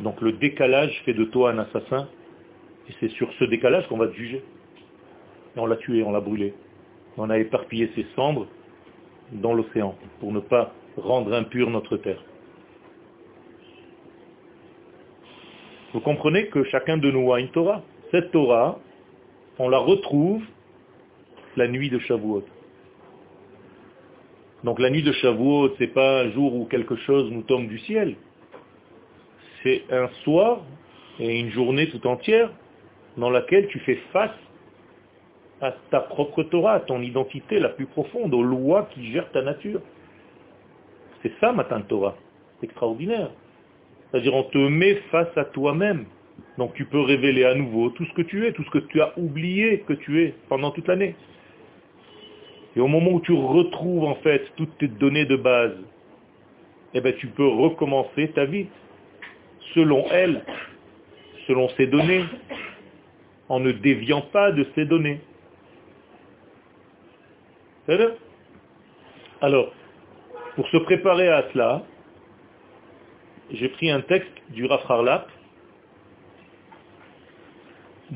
Donc 0.00 0.20
le 0.20 0.32
décalage 0.32 1.02
fait 1.04 1.14
de 1.14 1.24
toi 1.24 1.50
un 1.50 1.58
assassin, 1.58 2.08
et 2.88 2.92
c'est 3.00 3.10
sur 3.10 3.32
ce 3.34 3.44
décalage 3.44 3.86
qu'on 3.88 3.98
va 3.98 4.08
te 4.08 4.14
juger. 4.14 4.42
Et 5.56 5.58
on 5.58 5.66
l'a 5.66 5.76
tué, 5.76 6.02
on 6.02 6.12
l'a 6.12 6.20
brûlé. 6.20 6.54
On 7.16 7.30
a 7.30 7.38
éparpillé 7.38 7.90
ses 7.94 8.06
cendres 8.14 8.46
dans 9.32 9.54
l'océan 9.54 9.96
pour 10.20 10.32
ne 10.32 10.40
pas 10.40 10.72
rendre 10.96 11.32
impure 11.32 11.70
notre 11.70 11.96
terre. 11.96 12.22
Vous 15.92 16.00
comprenez 16.00 16.48
que 16.48 16.62
chacun 16.64 16.98
de 16.98 17.10
nous 17.10 17.32
a 17.32 17.40
une 17.40 17.48
Torah. 17.48 17.82
Cette 18.10 18.30
Torah, 18.30 18.78
on 19.58 19.68
la 19.68 19.78
retrouve 19.78 20.42
la 21.56 21.68
nuit 21.68 21.88
de 21.88 21.98
Shavuot. 21.98 22.44
Donc 24.64 24.78
la 24.78 24.90
nuit 24.90 25.02
de 25.02 25.12
Shavuot, 25.12 25.76
ce 25.76 25.80
n'est 25.80 25.90
pas 25.90 26.22
un 26.22 26.30
jour 26.32 26.54
où 26.54 26.64
quelque 26.66 26.96
chose 26.96 27.30
nous 27.30 27.42
tombe 27.42 27.68
du 27.68 27.78
ciel. 27.80 28.16
C'est 29.62 29.82
un 29.90 30.08
soir 30.24 30.62
et 31.18 31.40
une 31.40 31.50
journée 31.50 31.88
tout 31.88 32.06
entière 32.06 32.50
dans 33.16 33.30
laquelle 33.30 33.66
tu 33.68 33.78
fais 33.80 33.98
face 34.12 34.30
à 35.60 35.72
ta 35.90 36.00
propre 36.00 36.42
Torah, 36.44 36.74
à 36.74 36.80
ton 36.80 37.00
identité 37.00 37.58
la 37.58 37.70
plus 37.70 37.86
profonde, 37.86 38.34
aux 38.34 38.42
lois 38.42 38.88
qui 38.92 39.10
gèrent 39.12 39.30
ta 39.32 39.42
nature. 39.42 39.80
C'est 41.22 41.32
ça, 41.40 41.52
Matan 41.52 41.82
Torah. 41.82 42.16
C'est 42.60 42.66
extraordinaire. 42.66 43.30
C'est-à-dire, 44.10 44.34
on 44.34 44.44
te 44.44 44.58
met 44.58 44.96
face 45.10 45.36
à 45.36 45.44
toi-même. 45.44 46.06
Donc 46.58 46.74
tu 46.74 46.84
peux 46.84 47.00
révéler 47.00 47.44
à 47.44 47.54
nouveau 47.54 47.90
tout 47.90 48.04
ce 48.04 48.12
que 48.14 48.22
tu 48.22 48.46
es, 48.46 48.52
tout 48.52 48.64
ce 48.64 48.70
que 48.70 48.78
tu 48.78 49.00
as 49.00 49.18
oublié 49.18 49.80
que 49.86 49.92
tu 49.94 50.22
es 50.22 50.34
pendant 50.48 50.70
toute 50.70 50.86
l'année. 50.88 51.14
Et 52.76 52.80
au 52.80 52.88
moment 52.88 53.12
où 53.12 53.20
tu 53.20 53.32
retrouves 53.32 54.04
en 54.04 54.16
fait 54.16 54.52
toutes 54.56 54.76
tes 54.76 54.88
données 54.88 55.24
de 55.24 55.36
base, 55.36 55.76
eh 56.92 57.00
ben, 57.00 57.14
tu 57.16 57.26
peux 57.28 57.48
recommencer 57.48 58.28
ta 58.32 58.44
vie 58.44 58.66
selon 59.74 60.04
elle, 60.10 60.44
selon 61.46 61.70
ces 61.70 61.86
données, 61.86 62.24
en 63.48 63.60
ne 63.60 63.72
déviant 63.72 64.20
pas 64.20 64.52
de 64.52 64.66
ces 64.74 64.84
données. 64.84 65.20
Alors, 69.40 69.72
pour 70.54 70.68
se 70.68 70.76
préparer 70.78 71.28
à 71.28 71.44
cela, 71.52 71.82
j'ai 73.52 73.68
pris 73.68 73.90
un 73.90 74.00
texte 74.00 74.32
du 74.50 74.66
Rafrarlap 74.66 75.30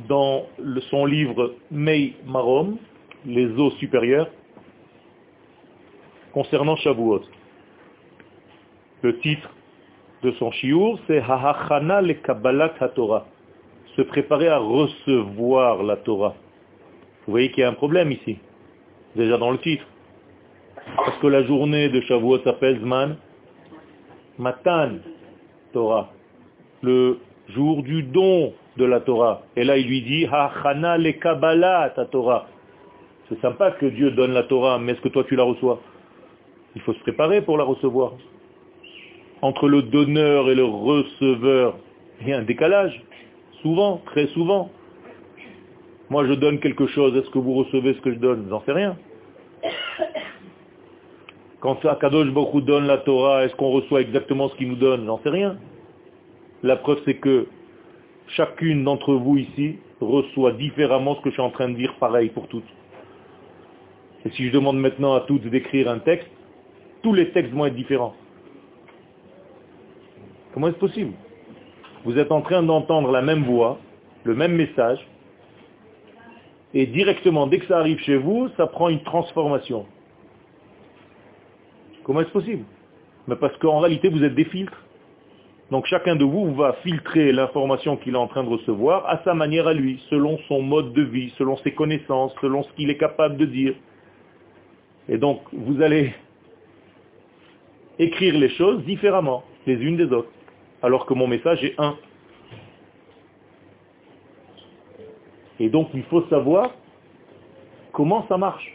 dans 0.09 0.46
son 0.90 1.07
livre 1.07 1.55
Mei 1.70 2.14
Marom, 2.27 2.79
les 3.25 3.46
eaux 3.46 3.70
supérieures, 3.73 4.31
concernant 6.33 6.77
Shavuot. 6.77 7.23
Le 9.03 9.19
titre 9.19 9.49
de 10.23 10.31
son 10.33 10.51
shiur, 10.53 10.99
c'est 11.07 11.19
Hahachana 11.19 12.03
le 12.03 12.14
Kabbalat 12.14 12.75
HaTorah, 12.79 13.27
se 13.97 14.03
préparer 14.03 14.49
à 14.49 14.59
recevoir 14.59 15.83
la 15.83 15.97
Torah. 15.97 16.35
Vous 17.27 17.33
voyez 17.33 17.51
qu'il 17.51 17.61
y 17.61 17.64
a 17.64 17.69
un 17.69 17.75
problème 17.75 18.12
ici 18.12 18.38
déjà 19.16 19.38
dans 19.38 19.51
le 19.51 19.59
titre. 19.59 19.85
Parce 20.97 21.19
que 21.19 21.27
la 21.27 21.43
journée 21.45 21.88
de 21.88 22.01
Shavuot 22.03 22.40
s'appelle 22.43 22.81
Zman 22.81 23.16
Matan 24.38 24.99
Torah, 25.73 26.11
le 26.83 27.19
jour 27.49 27.83
du 27.83 28.03
don 28.03 28.53
de 28.77 28.85
la 28.85 29.01
Torah. 29.01 29.43
Et 29.57 29.64
là, 29.64 29.77
il 29.77 29.87
lui 29.87 30.03
dit, 30.03 30.27
Hachana 30.27 30.99
le 30.99 31.12
Kabbalah 31.12 31.90
ta 31.90 32.07
Torah. 32.07 32.47
C'est 33.29 33.40
sympa 33.40 33.73
que 33.73 33.87
Dieu 33.87 34.11
donne 34.12 34.33
la 34.33 34.45
Torah, 34.45 34.79
mais 34.79 34.93
est-ce 34.93 35.01
que 35.01 35.09
toi 35.09 35.25
tu 35.25 35.37
la 35.37 35.45
reçois? 35.45 35.81
Il 36.76 36.83
faut 36.83 36.92
se 36.92 37.00
préparer 37.00 37.42
pour 37.42 37.59
la 37.59 37.64
recevoir. 37.64 38.12
Entre 39.42 39.68
le 39.68 39.83
donneur 39.83 40.50
et 40.50 40.54
le 40.54 40.64
receveur, 40.64 41.78
il 42.20 42.28
y 42.28 42.33
a 42.33 42.38
un 42.38 42.42
décalage. 42.42 43.02
Souvent, 43.62 44.00
très 44.06 44.26
souvent. 44.28 44.70
Moi, 46.11 46.26
je 46.26 46.35
donne 46.35 46.61
quelque 46.61 46.87
chose. 46.88 47.16
Est-ce 47.16 47.30
que 47.30 47.38
vous 47.38 47.54
recevez 47.54 47.94
ce 47.94 48.00
que 48.00 48.12
je 48.12 48.18
donne? 48.18 48.46
J'en 48.48 48.62
sais 48.62 48.72
rien. 48.72 48.96
Quand 51.61 51.85
Akadosh 51.85 52.30
Baruch 52.30 52.64
donne 52.64 52.87
la 52.87 52.98
Torah, 52.98 53.44
est-ce 53.44 53.54
qu'on 53.54 53.70
reçoit 53.70 54.00
exactement 54.00 54.48
ce 54.48 54.56
qu'il 54.56 54.68
nous 54.68 54.76
donne? 54.76 55.06
J'en 55.06 55.18
sais 55.22 55.28
rien. 55.28 55.59
La 56.62 56.76
preuve, 56.76 57.00
c'est 57.04 57.16
que 57.16 57.46
chacune 58.28 58.85
d'entre 58.85 59.14
vous 59.14 59.37
ici 59.37 59.78
reçoit 60.00 60.52
différemment 60.52 61.16
ce 61.16 61.20
que 61.20 61.30
je 61.30 61.35
suis 61.35 61.42
en 61.42 61.50
train 61.50 61.68
de 61.68 61.74
dire, 61.74 61.94
pareil 62.00 62.30
pour 62.30 62.48
toutes. 62.48 62.64
Et 64.24 64.30
si 64.30 64.46
je 64.46 64.52
demande 64.52 64.78
maintenant 64.78 65.14
à 65.14 65.20
toutes 65.20 65.46
d'écrire 65.46 65.90
un 65.90 65.98
texte, 65.98 66.28
tous 67.02 67.12
les 67.12 67.30
textes 67.30 67.52
vont 67.52 67.66
être 67.66 67.74
différents. 67.74 68.14
Comment 70.52 70.68
est-ce 70.68 70.78
possible? 70.78 71.12
Vous 72.04 72.18
êtes 72.18 72.32
en 72.32 72.40
train 72.40 72.62
d'entendre 72.62 73.10
la 73.12 73.22
même 73.22 73.44
voix, 73.44 73.78
le 74.24 74.34
même 74.34 74.54
message, 74.54 75.06
et 76.72 76.86
directement, 76.86 77.46
dès 77.46 77.58
que 77.58 77.66
ça 77.66 77.78
arrive 77.78 77.98
chez 78.00 78.16
vous, 78.16 78.48
ça 78.56 78.66
prend 78.66 78.88
une 78.88 79.02
transformation. 79.02 79.86
Comment 82.04 82.20
est-ce 82.20 82.30
possible? 82.30 82.64
Mais 83.26 83.36
Parce 83.36 83.56
qu'en 83.58 83.80
réalité, 83.80 84.08
vous 84.08 84.22
êtes 84.22 84.34
des 84.34 84.44
filtres. 84.44 84.84
Donc 85.70 85.86
chacun 85.86 86.16
de 86.16 86.24
vous 86.24 86.52
va 86.54 86.72
filtrer 86.82 87.30
l'information 87.30 87.96
qu'il 87.96 88.14
est 88.14 88.18
en 88.18 88.26
train 88.26 88.42
de 88.42 88.48
recevoir 88.48 89.06
à 89.08 89.22
sa 89.24 89.34
manière 89.34 89.68
à 89.68 89.74
lui, 89.74 90.02
selon 90.10 90.36
son 90.48 90.62
mode 90.62 90.92
de 90.94 91.02
vie, 91.02 91.32
selon 91.38 91.56
ses 91.58 91.72
connaissances, 91.72 92.32
selon 92.40 92.64
ce 92.64 92.72
qu'il 92.72 92.90
est 92.90 92.96
capable 92.96 93.36
de 93.36 93.44
dire. 93.44 93.74
Et 95.08 95.16
donc, 95.16 95.40
vous 95.52 95.80
allez 95.80 96.12
écrire 98.00 98.36
les 98.36 98.48
choses 98.50 98.82
différemment, 98.84 99.44
les 99.66 99.74
unes 99.74 99.96
des 99.96 100.10
autres, 100.12 100.30
alors 100.82 101.04
que 101.04 101.12
mon 101.14 101.26
message 101.26 101.62
est 101.62 101.74
un. 101.78 101.96
Et 105.60 105.68
donc 105.68 105.88
il 105.92 106.02
faut 106.04 106.22
savoir 106.28 106.70
comment 107.92 108.26
ça 108.28 108.38
marche. 108.38 108.72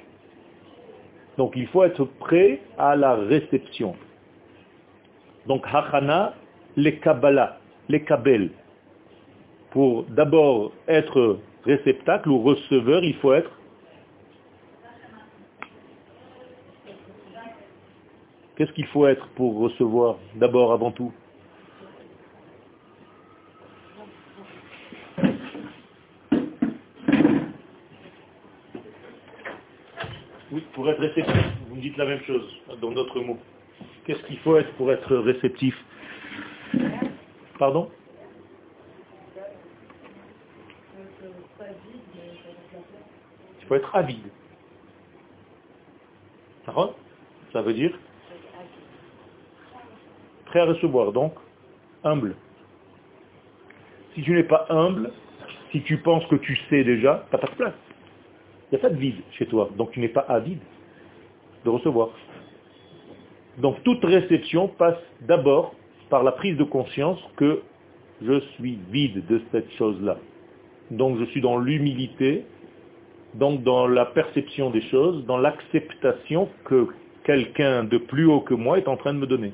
Donc 1.38 1.54
il 1.56 1.68
faut 1.68 1.84
être 1.84 2.06
prêt 2.06 2.62
à 2.78 2.96
la 2.96 3.16
réception. 3.16 3.96
Donc 5.48 5.66
hachana, 5.66 6.36
les 6.78 6.98
kabbalah, 7.00 7.58
les 7.90 8.04
kabel. 8.04 8.52
Pour 9.72 10.04
d'abord 10.04 10.72
être 10.88 11.40
réceptacle 11.66 12.30
ou 12.30 12.44
receveur, 12.44 13.04
il 13.04 13.16
faut 13.16 13.34
être 13.34 13.52
Qu'est-ce 18.56 18.72
qu'il 18.72 18.88
faut 18.88 19.06
être 19.06 19.28
pour 19.36 19.58
recevoir 19.58 20.18
d'abord 20.36 20.72
avant 20.72 20.92
tout? 20.92 21.12
Oui. 30.52 30.64
pour 30.74 30.90
être 30.90 31.02
réceptif 31.02 31.36
Vous 31.68 31.76
me 31.76 31.82
dites 31.82 31.98
la 31.98 32.06
même 32.06 32.22
chose, 32.22 32.62
dans 32.80 32.92
d'autres 32.92 33.20
mots. 33.20 33.40
Qu'est-ce 34.06 34.24
qu'il 34.24 34.38
faut 34.40 34.56
être 34.56 34.72
pour 34.76 34.90
être 34.92 35.18
réceptif? 35.18 35.76
Pardon? 37.60 37.90
Il 43.60 43.68
faut 43.68 43.76
être 43.76 43.96
avide. 43.96 44.30
Ça 47.52 47.62
veut 47.62 47.74
dire? 47.74 47.98
À 50.60 50.66
recevoir, 50.66 51.12
donc 51.12 51.34
humble. 52.04 52.36
Si 54.14 54.22
tu 54.22 54.32
n'es 54.32 54.44
pas 54.44 54.66
humble, 54.70 55.12
si 55.72 55.82
tu 55.82 55.98
penses 55.98 56.26
que 56.28 56.36
tu 56.36 56.56
sais 56.70 56.84
déjà, 56.84 57.26
pas 57.32 57.38
de 57.38 57.48
place. 57.56 57.74
Il 58.72 58.76
n'y 58.76 58.80
a 58.80 58.82
pas 58.82 58.90
de 58.90 59.00
vide 59.00 59.22
chez 59.32 59.46
toi, 59.46 59.70
donc 59.78 59.92
tu 59.92 60.00
n'es 60.00 60.10
pas 60.10 60.26
avide 60.28 60.60
de 61.64 61.70
recevoir. 61.70 62.10
Donc 63.58 63.84
toute 63.84 64.04
réception 64.04 64.68
passe 64.68 65.00
d'abord 65.22 65.76
par 66.10 66.24
la 66.24 66.32
prise 66.32 66.58
de 66.58 66.64
conscience 66.64 67.20
que 67.38 67.62
je 68.22 68.40
suis 68.56 68.80
vide 68.92 69.26
de 69.28 69.42
cette 69.52 69.72
chose-là. 69.74 70.18
Donc 70.92 71.18
je 71.20 71.26
suis 71.26 71.42
dans 71.42 71.58
l'humilité, 71.58 72.46
donc 73.34 73.64
dans 73.64 73.88
la 73.88 74.06
perception 74.06 74.70
des 74.70 74.82
choses, 74.82 75.26
dans 75.26 75.38
l'acceptation 75.38 76.50
que 76.66 76.88
quelqu'un 77.24 77.84
de 77.84 77.98
plus 77.98 78.26
haut 78.26 78.42
que 78.42 78.54
moi 78.54 78.78
est 78.78 78.88
en 78.88 78.98
train 78.98 79.14
de 79.14 79.20
me 79.20 79.28
donner. 79.28 79.52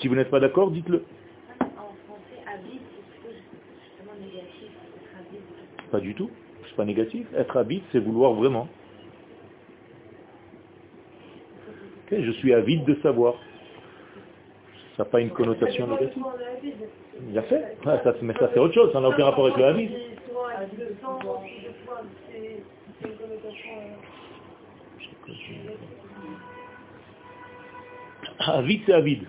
Si 0.00 0.08
vous 0.08 0.14
n'êtes 0.14 0.30
pas 0.30 0.40
d'accord, 0.40 0.70
dites-le. 0.70 1.04
Pas 5.90 6.00
du 6.00 6.14
tout. 6.14 6.30
C'est 6.66 6.76
pas 6.76 6.84
négatif. 6.84 7.26
Être 7.36 7.56
avide, 7.56 7.82
c'est 7.92 7.98
vouloir 7.98 8.32
vraiment. 8.32 8.68
je 12.10 12.30
suis 12.32 12.52
avide 12.52 12.84
de 12.84 12.94
savoir. 13.02 13.34
Ça 14.96 15.04
n'a 15.04 15.10
pas 15.10 15.20
une 15.20 15.30
connotation 15.30 15.86
négative. 15.86 16.22
Il 17.28 17.38
a 17.38 17.42
fait. 17.42 17.76
Ça, 17.84 18.14
mais 18.22 18.34
ça 18.34 18.50
c'est 18.52 18.58
autre 18.58 18.74
chose, 18.74 18.92
ça 18.92 19.00
n'a 19.00 19.08
aucun 19.08 19.24
rapport 19.24 19.46
avec 19.46 19.58
le 19.58 19.64
avide. 19.64 19.90
Avide, 28.38 28.82
c'est 28.86 28.92
avide. 28.92 29.26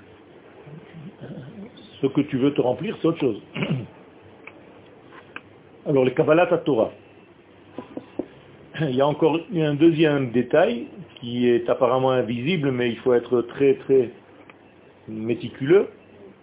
Ce 2.01 2.07
que 2.07 2.21
tu 2.21 2.37
veux 2.37 2.53
te 2.53 2.61
remplir, 2.61 2.97
c'est 3.01 3.07
autre 3.07 3.19
chose. 3.19 3.41
Alors, 5.85 6.05
les 6.05 6.13
Kabbalat 6.13 6.51
à 6.51 6.57
Torah. 6.57 6.91
Il 8.81 8.95
y 8.95 9.01
a 9.01 9.07
encore 9.07 9.39
un 9.55 9.75
deuxième 9.75 10.31
détail 10.31 10.87
qui 11.19 11.47
est 11.47 11.69
apparemment 11.69 12.11
invisible, 12.11 12.71
mais 12.71 12.89
il 12.89 12.97
faut 12.97 13.13
être 13.13 13.41
très 13.43 13.75
très 13.75 14.09
méticuleux. 15.07 15.89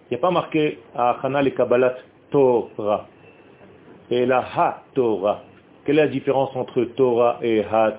Il 0.05 0.13
n'y 0.13 0.17
a 0.17 0.21
pas 0.21 0.31
marqué 0.31 0.79
à 0.95 1.17
Hana 1.21 1.41
les 1.41 1.51
Kabbalat 1.51 1.95
Torah. 2.31 3.07
Et 4.09 4.25
la 4.25 4.39
Ha 4.39 4.83
Torah. 4.93 5.43
Quelle 5.85 5.99
est 5.99 6.05
la 6.05 6.07
différence 6.07 6.55
entre 6.55 6.83
Torah 6.83 7.39
et 7.41 7.63
Ha 7.63 7.95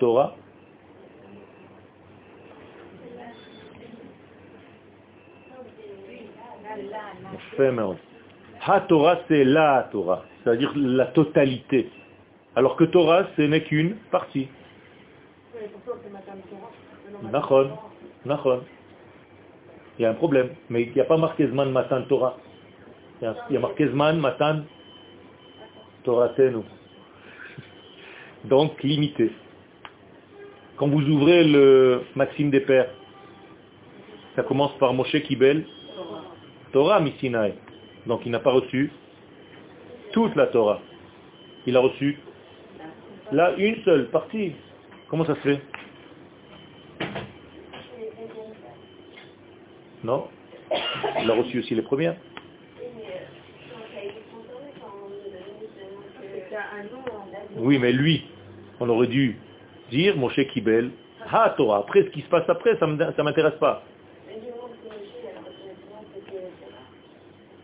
Torah 7.68 7.96
Ha 8.66 8.80
Torah, 8.82 9.18
c'est 9.28 9.44
la 9.44 9.88
Torah, 9.92 10.24
c'est-à-dire 10.42 10.72
la 10.76 11.06
totalité. 11.06 11.90
Alors 12.56 12.76
que 12.76 12.84
Torah, 12.84 13.26
ce 13.36 13.42
n'est 13.42 13.62
qu'une 13.62 13.96
partie. 14.10 14.48
Nachon, 17.22 17.70
Nachon. 18.24 18.60
Il 19.98 20.02
y 20.02 20.04
a 20.06 20.10
un 20.10 20.14
problème, 20.14 20.50
mais 20.70 20.82
il 20.82 20.92
n'y 20.92 21.00
a 21.00 21.04
pas 21.04 21.16
marqué 21.16 21.46
Zman 21.46 21.70
Matan 21.70 22.02
Torah. 22.02 22.36
Il 23.20 23.54
y 23.54 23.56
a 23.56 23.60
marqué 23.60 23.86
Zman 23.88 24.18
Matan 24.18 24.62
Torah 26.04 26.30
Tenu. 26.30 26.62
Donc 28.44 28.82
limité. 28.82 29.32
Quand 30.76 30.88
vous 30.88 31.02
ouvrez 31.02 31.44
le 31.44 32.02
Maxime 32.14 32.50
des 32.50 32.60
Pères, 32.60 32.88
ça 34.34 34.42
commence 34.42 34.72
par 34.78 34.94
Moshe 34.94 35.20
Kibel, 35.24 35.66
Torah 36.72 37.00
Misinaï. 37.00 37.54
Donc 38.06 38.22
il 38.24 38.30
n'a 38.32 38.40
pas 38.40 38.52
reçu 38.52 38.92
toute 40.12 40.34
la 40.36 40.46
Torah. 40.46 40.80
Il 41.66 41.76
a 41.76 41.80
reçu 41.80 42.18
là 43.32 43.52
une 43.56 43.82
seule 43.84 44.08
partie. 44.10 44.52
Comment 45.08 45.24
ça 45.24 45.34
se 45.36 45.40
fait? 45.40 45.60
Non 50.02 50.28
Il 51.22 51.30
a 51.30 51.34
reçu 51.34 51.58
aussi 51.58 51.74
les 51.74 51.82
premières. 51.82 52.16
Oui, 57.56 57.78
mais 57.78 57.92
lui, 57.92 58.24
on 58.80 58.88
aurait 58.88 59.06
dû 59.06 59.36
dire 59.90 60.16
Moshe 60.16 60.40
Kibel, 60.52 60.90
Ha 61.30 61.50
Torah. 61.56 61.78
Après, 61.78 62.04
ce 62.04 62.08
qui 62.10 62.22
se 62.22 62.28
passe 62.28 62.48
après, 62.48 62.76
ça 62.78 62.86
ne 62.86 63.22
m'intéresse 63.22 63.58
pas. 63.60 63.84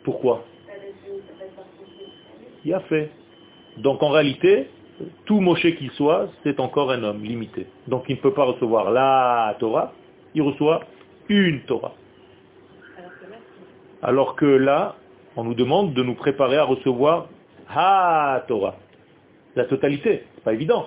Pourquoi? 0.06 0.44
Il 2.64 2.72
a 2.72 2.78
fait. 2.80 3.10
Donc 3.78 4.04
en 4.04 4.10
réalité, 4.10 4.68
tout 5.24 5.40
Moshe 5.40 5.66
qu'il 5.76 5.90
soit, 5.90 6.28
c'est 6.44 6.60
encore 6.60 6.92
un 6.92 7.02
homme 7.02 7.24
limité. 7.24 7.66
Donc 7.88 8.04
il 8.08 8.14
ne 8.14 8.20
peut 8.20 8.32
pas 8.32 8.44
recevoir 8.44 8.92
la 8.92 9.56
Torah, 9.58 9.92
il 10.32 10.42
reçoit 10.42 10.84
une 11.28 11.60
Torah. 11.62 11.94
Alors 14.00 14.36
que 14.36 14.46
là, 14.46 14.94
on 15.34 15.42
nous 15.42 15.54
demande 15.54 15.92
de 15.92 16.04
nous 16.04 16.14
préparer 16.14 16.56
à 16.56 16.62
recevoir 16.62 17.26
Ha 17.68 18.44
Torah, 18.46 18.76
la 19.56 19.64
totalité. 19.64 20.22
C'est 20.36 20.44
pas 20.44 20.54
évident. 20.54 20.86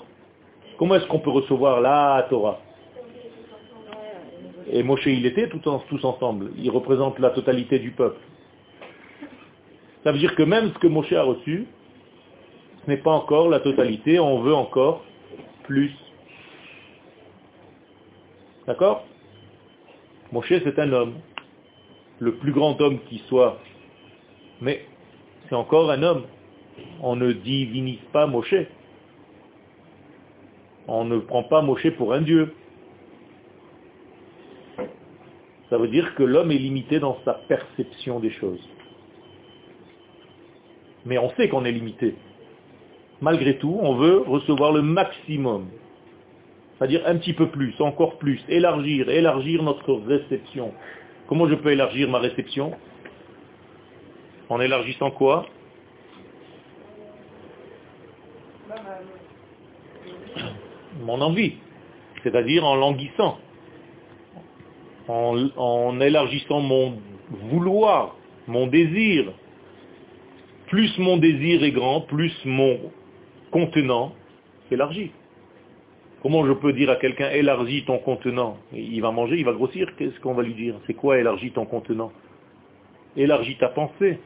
Comment 0.77 0.95
est-ce 0.95 1.07
qu'on 1.07 1.19
peut 1.19 1.29
recevoir 1.29 1.81
la 1.81 2.25
Torah? 2.29 2.61
Et 4.71 4.81
Moshe, 4.81 5.07
il 5.07 5.25
était 5.25 5.49
tout 5.49 5.59
tous 5.89 6.05
ensemble. 6.05 6.51
Il 6.57 6.69
représente 6.69 7.19
la 7.19 7.31
totalité 7.31 7.79
du 7.79 7.91
peuple. 7.91 8.21
Ça 10.03 10.11
veut 10.11 10.19
dire 10.19 10.35
que 10.35 10.43
même 10.43 10.71
ce 10.73 10.79
que 10.79 10.87
Moshe 10.87 11.11
a 11.13 11.23
reçu, 11.23 11.67
ce 12.83 12.89
n'est 12.89 12.97
pas 12.97 13.11
encore 13.11 13.49
la 13.49 13.59
totalité, 13.59 14.19
on 14.19 14.41
veut 14.41 14.55
encore 14.55 15.03
plus. 15.63 15.91
D'accord? 18.65 19.05
Moshe, 20.31 20.53
c'est 20.63 20.79
un 20.79 20.93
homme, 20.93 21.15
le 22.19 22.35
plus 22.35 22.51
grand 22.51 22.79
homme 22.79 22.99
qui 23.09 23.19
soit, 23.27 23.59
mais 24.61 24.85
c'est 25.47 25.55
encore 25.55 25.91
un 25.91 26.03
homme. 26.03 26.23
On 27.01 27.15
ne 27.15 27.31
divinise 27.33 27.99
pas 28.13 28.25
Moshe. 28.25 28.55
On 30.87 31.03
ne 31.03 31.19
prend 31.19 31.43
pas 31.43 31.61
Moshe 31.61 31.89
pour 31.97 32.13
un 32.13 32.21
dieu. 32.21 32.53
Ça 35.69 35.77
veut 35.77 35.87
dire 35.87 36.15
que 36.15 36.23
l'homme 36.23 36.51
est 36.51 36.57
limité 36.57 36.99
dans 36.99 37.17
sa 37.25 37.33
perception 37.33 38.19
des 38.19 38.31
choses. 38.31 38.67
Mais 41.05 41.17
on 41.17 41.29
sait 41.35 41.49
qu'on 41.49 41.65
est 41.65 41.71
limité. 41.71 42.15
Malgré 43.21 43.57
tout, 43.57 43.77
on 43.81 43.95
veut 43.95 44.19
recevoir 44.19 44.71
le 44.71 44.81
maximum. 44.81 45.67
C'est-à-dire 46.77 47.01
un 47.05 47.17
petit 47.17 47.33
peu 47.33 47.49
plus, 47.49 47.73
encore 47.81 48.17
plus, 48.17 48.39
élargir, 48.47 49.09
élargir 49.09 49.63
notre 49.63 49.93
réception. 49.93 50.73
Comment 51.27 51.47
je 51.47 51.55
peux 51.55 51.71
élargir 51.71 52.09
ma 52.09 52.19
réception? 52.19 52.71
En 54.47 54.61
élargissant 54.61 55.11
quoi? 55.11 55.45
Mon 61.01 61.21
envie, 61.21 61.53
c'est-à-dire 62.23 62.65
en 62.65 62.75
languissant, 62.75 63.37
en, 65.07 65.99
élargissant 65.99 66.61
mon 66.61 66.99
vouloir, 67.29 68.15
mon 68.47 68.67
désir, 68.67 69.31
plus 70.69 70.97
mon 70.99 71.17
désir 71.17 71.63
est 71.63 71.71
grand, 71.71 72.01
plus 72.01 72.33
mon 72.45 72.79
contenant 73.51 74.13
s'élargit. 74.69 75.11
Comment 76.21 76.45
je 76.45 76.53
peux 76.53 76.73
dire 76.73 76.89
à 76.89 76.97
quelqu'un 76.97 77.29
élargis 77.31 77.85
ton 77.85 77.97
contenant? 77.97 78.57
Il 78.73 79.01
va 79.01 79.11
manger, 79.11 79.37
il 79.37 79.45
va 79.45 79.53
grossir, 79.53 79.89
qu'est-ce 79.97 80.19
qu'on 80.19 80.33
va 80.33 80.43
lui 80.43 80.53
dire? 80.53 80.75
C'est 80.85 80.93
quoi 80.93 81.17
élargis 81.17 81.51
ton 81.51 81.65
contenant? 81.65 82.11
Élargis 83.15 83.57
ta 83.57 83.69
pensée, 83.69 84.19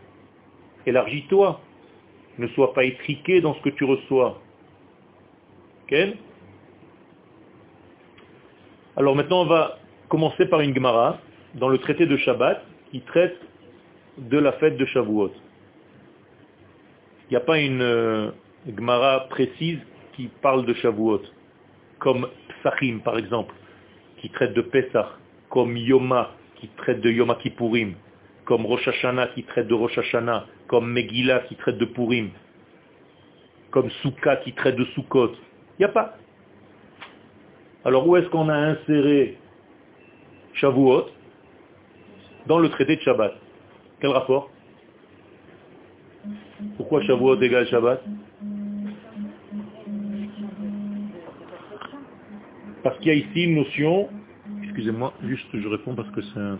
élargis-toi, 0.85 1.61
ne 2.39 2.47
sois 2.47 2.73
pas 2.73 2.83
étriqué 2.83 3.41
dans 3.41 3.53
ce 3.53 3.61
que 3.61 3.69
tu 3.69 3.85
reçois. 3.85 4.41
Ok 5.83 5.95
Alors 8.95 9.15
maintenant 9.15 9.43
on 9.43 9.45
va 9.45 9.77
commencer 10.09 10.45
par 10.47 10.61
une 10.61 10.73
Gemara 10.73 11.19
dans 11.55 11.69
le 11.69 11.77
traité 11.77 12.05
de 12.05 12.17
Shabbat 12.17 12.63
qui 12.91 13.01
traite 13.01 13.37
de 14.17 14.37
la 14.37 14.53
fête 14.53 14.77
de 14.77 14.85
Shavuot. 14.85 15.31
N'y 17.33 17.37
a 17.37 17.39
pas 17.39 17.57
une 17.57 17.81
euh, 17.81 18.29
Gemara 18.77 19.21
précise 19.21 19.79
qui 20.15 20.29
parle 20.43 20.67
de 20.67 20.73
Shavuot. 20.75 21.23
comme 21.97 22.27
Psachim 22.59 22.99
par 23.03 23.17
exemple, 23.17 23.55
qui 24.21 24.29
traite 24.29 24.53
de 24.53 24.61
Pesach, 24.61 25.07
comme 25.49 25.75
Yoma 25.75 26.29
qui 26.57 26.67
traite 26.77 27.01
de 27.01 27.09
Yom 27.09 27.35
Kippourim, 27.41 27.95
comme 28.45 28.67
Rosh 28.67 28.87
Hashanah 28.87 29.29
qui 29.29 29.41
traite 29.45 29.65
de 29.65 29.73
Rosh 29.73 29.97
Hashanah, 29.97 30.45
comme 30.67 30.93
Megillah 30.93 31.39
qui 31.47 31.55
traite 31.55 31.79
de 31.79 31.85
Purim, 31.85 32.29
comme 33.71 33.89
Souka 34.03 34.35
qui 34.35 34.53
traite 34.53 34.75
de 34.75 34.85
Sukkot. 34.93 35.31
Il 35.31 35.79
n'y 35.79 35.85
a 35.85 35.89
pas. 35.89 36.15
Alors 37.83 38.07
où 38.07 38.15
est-ce 38.15 38.27
qu'on 38.27 38.47
a 38.47 38.55
inséré 38.55 39.39
Shavuot 40.53 41.07
dans 42.45 42.59
le 42.59 42.69
traité 42.69 42.95
de 42.95 43.01
Shabbat? 43.01 43.33
Quel 44.01 44.11
rapport? 44.11 44.52
Pourquoi 46.77 47.01
Shavuot 47.03 47.41
égale 47.41 47.67
Shabbat 47.67 48.03
Parce 52.83 52.97
qu'il 52.99 53.07
y 53.07 53.11
a 53.11 53.13
ici 53.15 53.43
une 53.45 53.55
notion, 53.55 54.09
excusez-moi, 54.63 55.13
juste 55.23 55.47
je 55.53 55.67
réponds 55.67 55.95
parce 55.95 56.09
que 56.11 56.21
c'est 56.21 56.39
un 56.39 56.57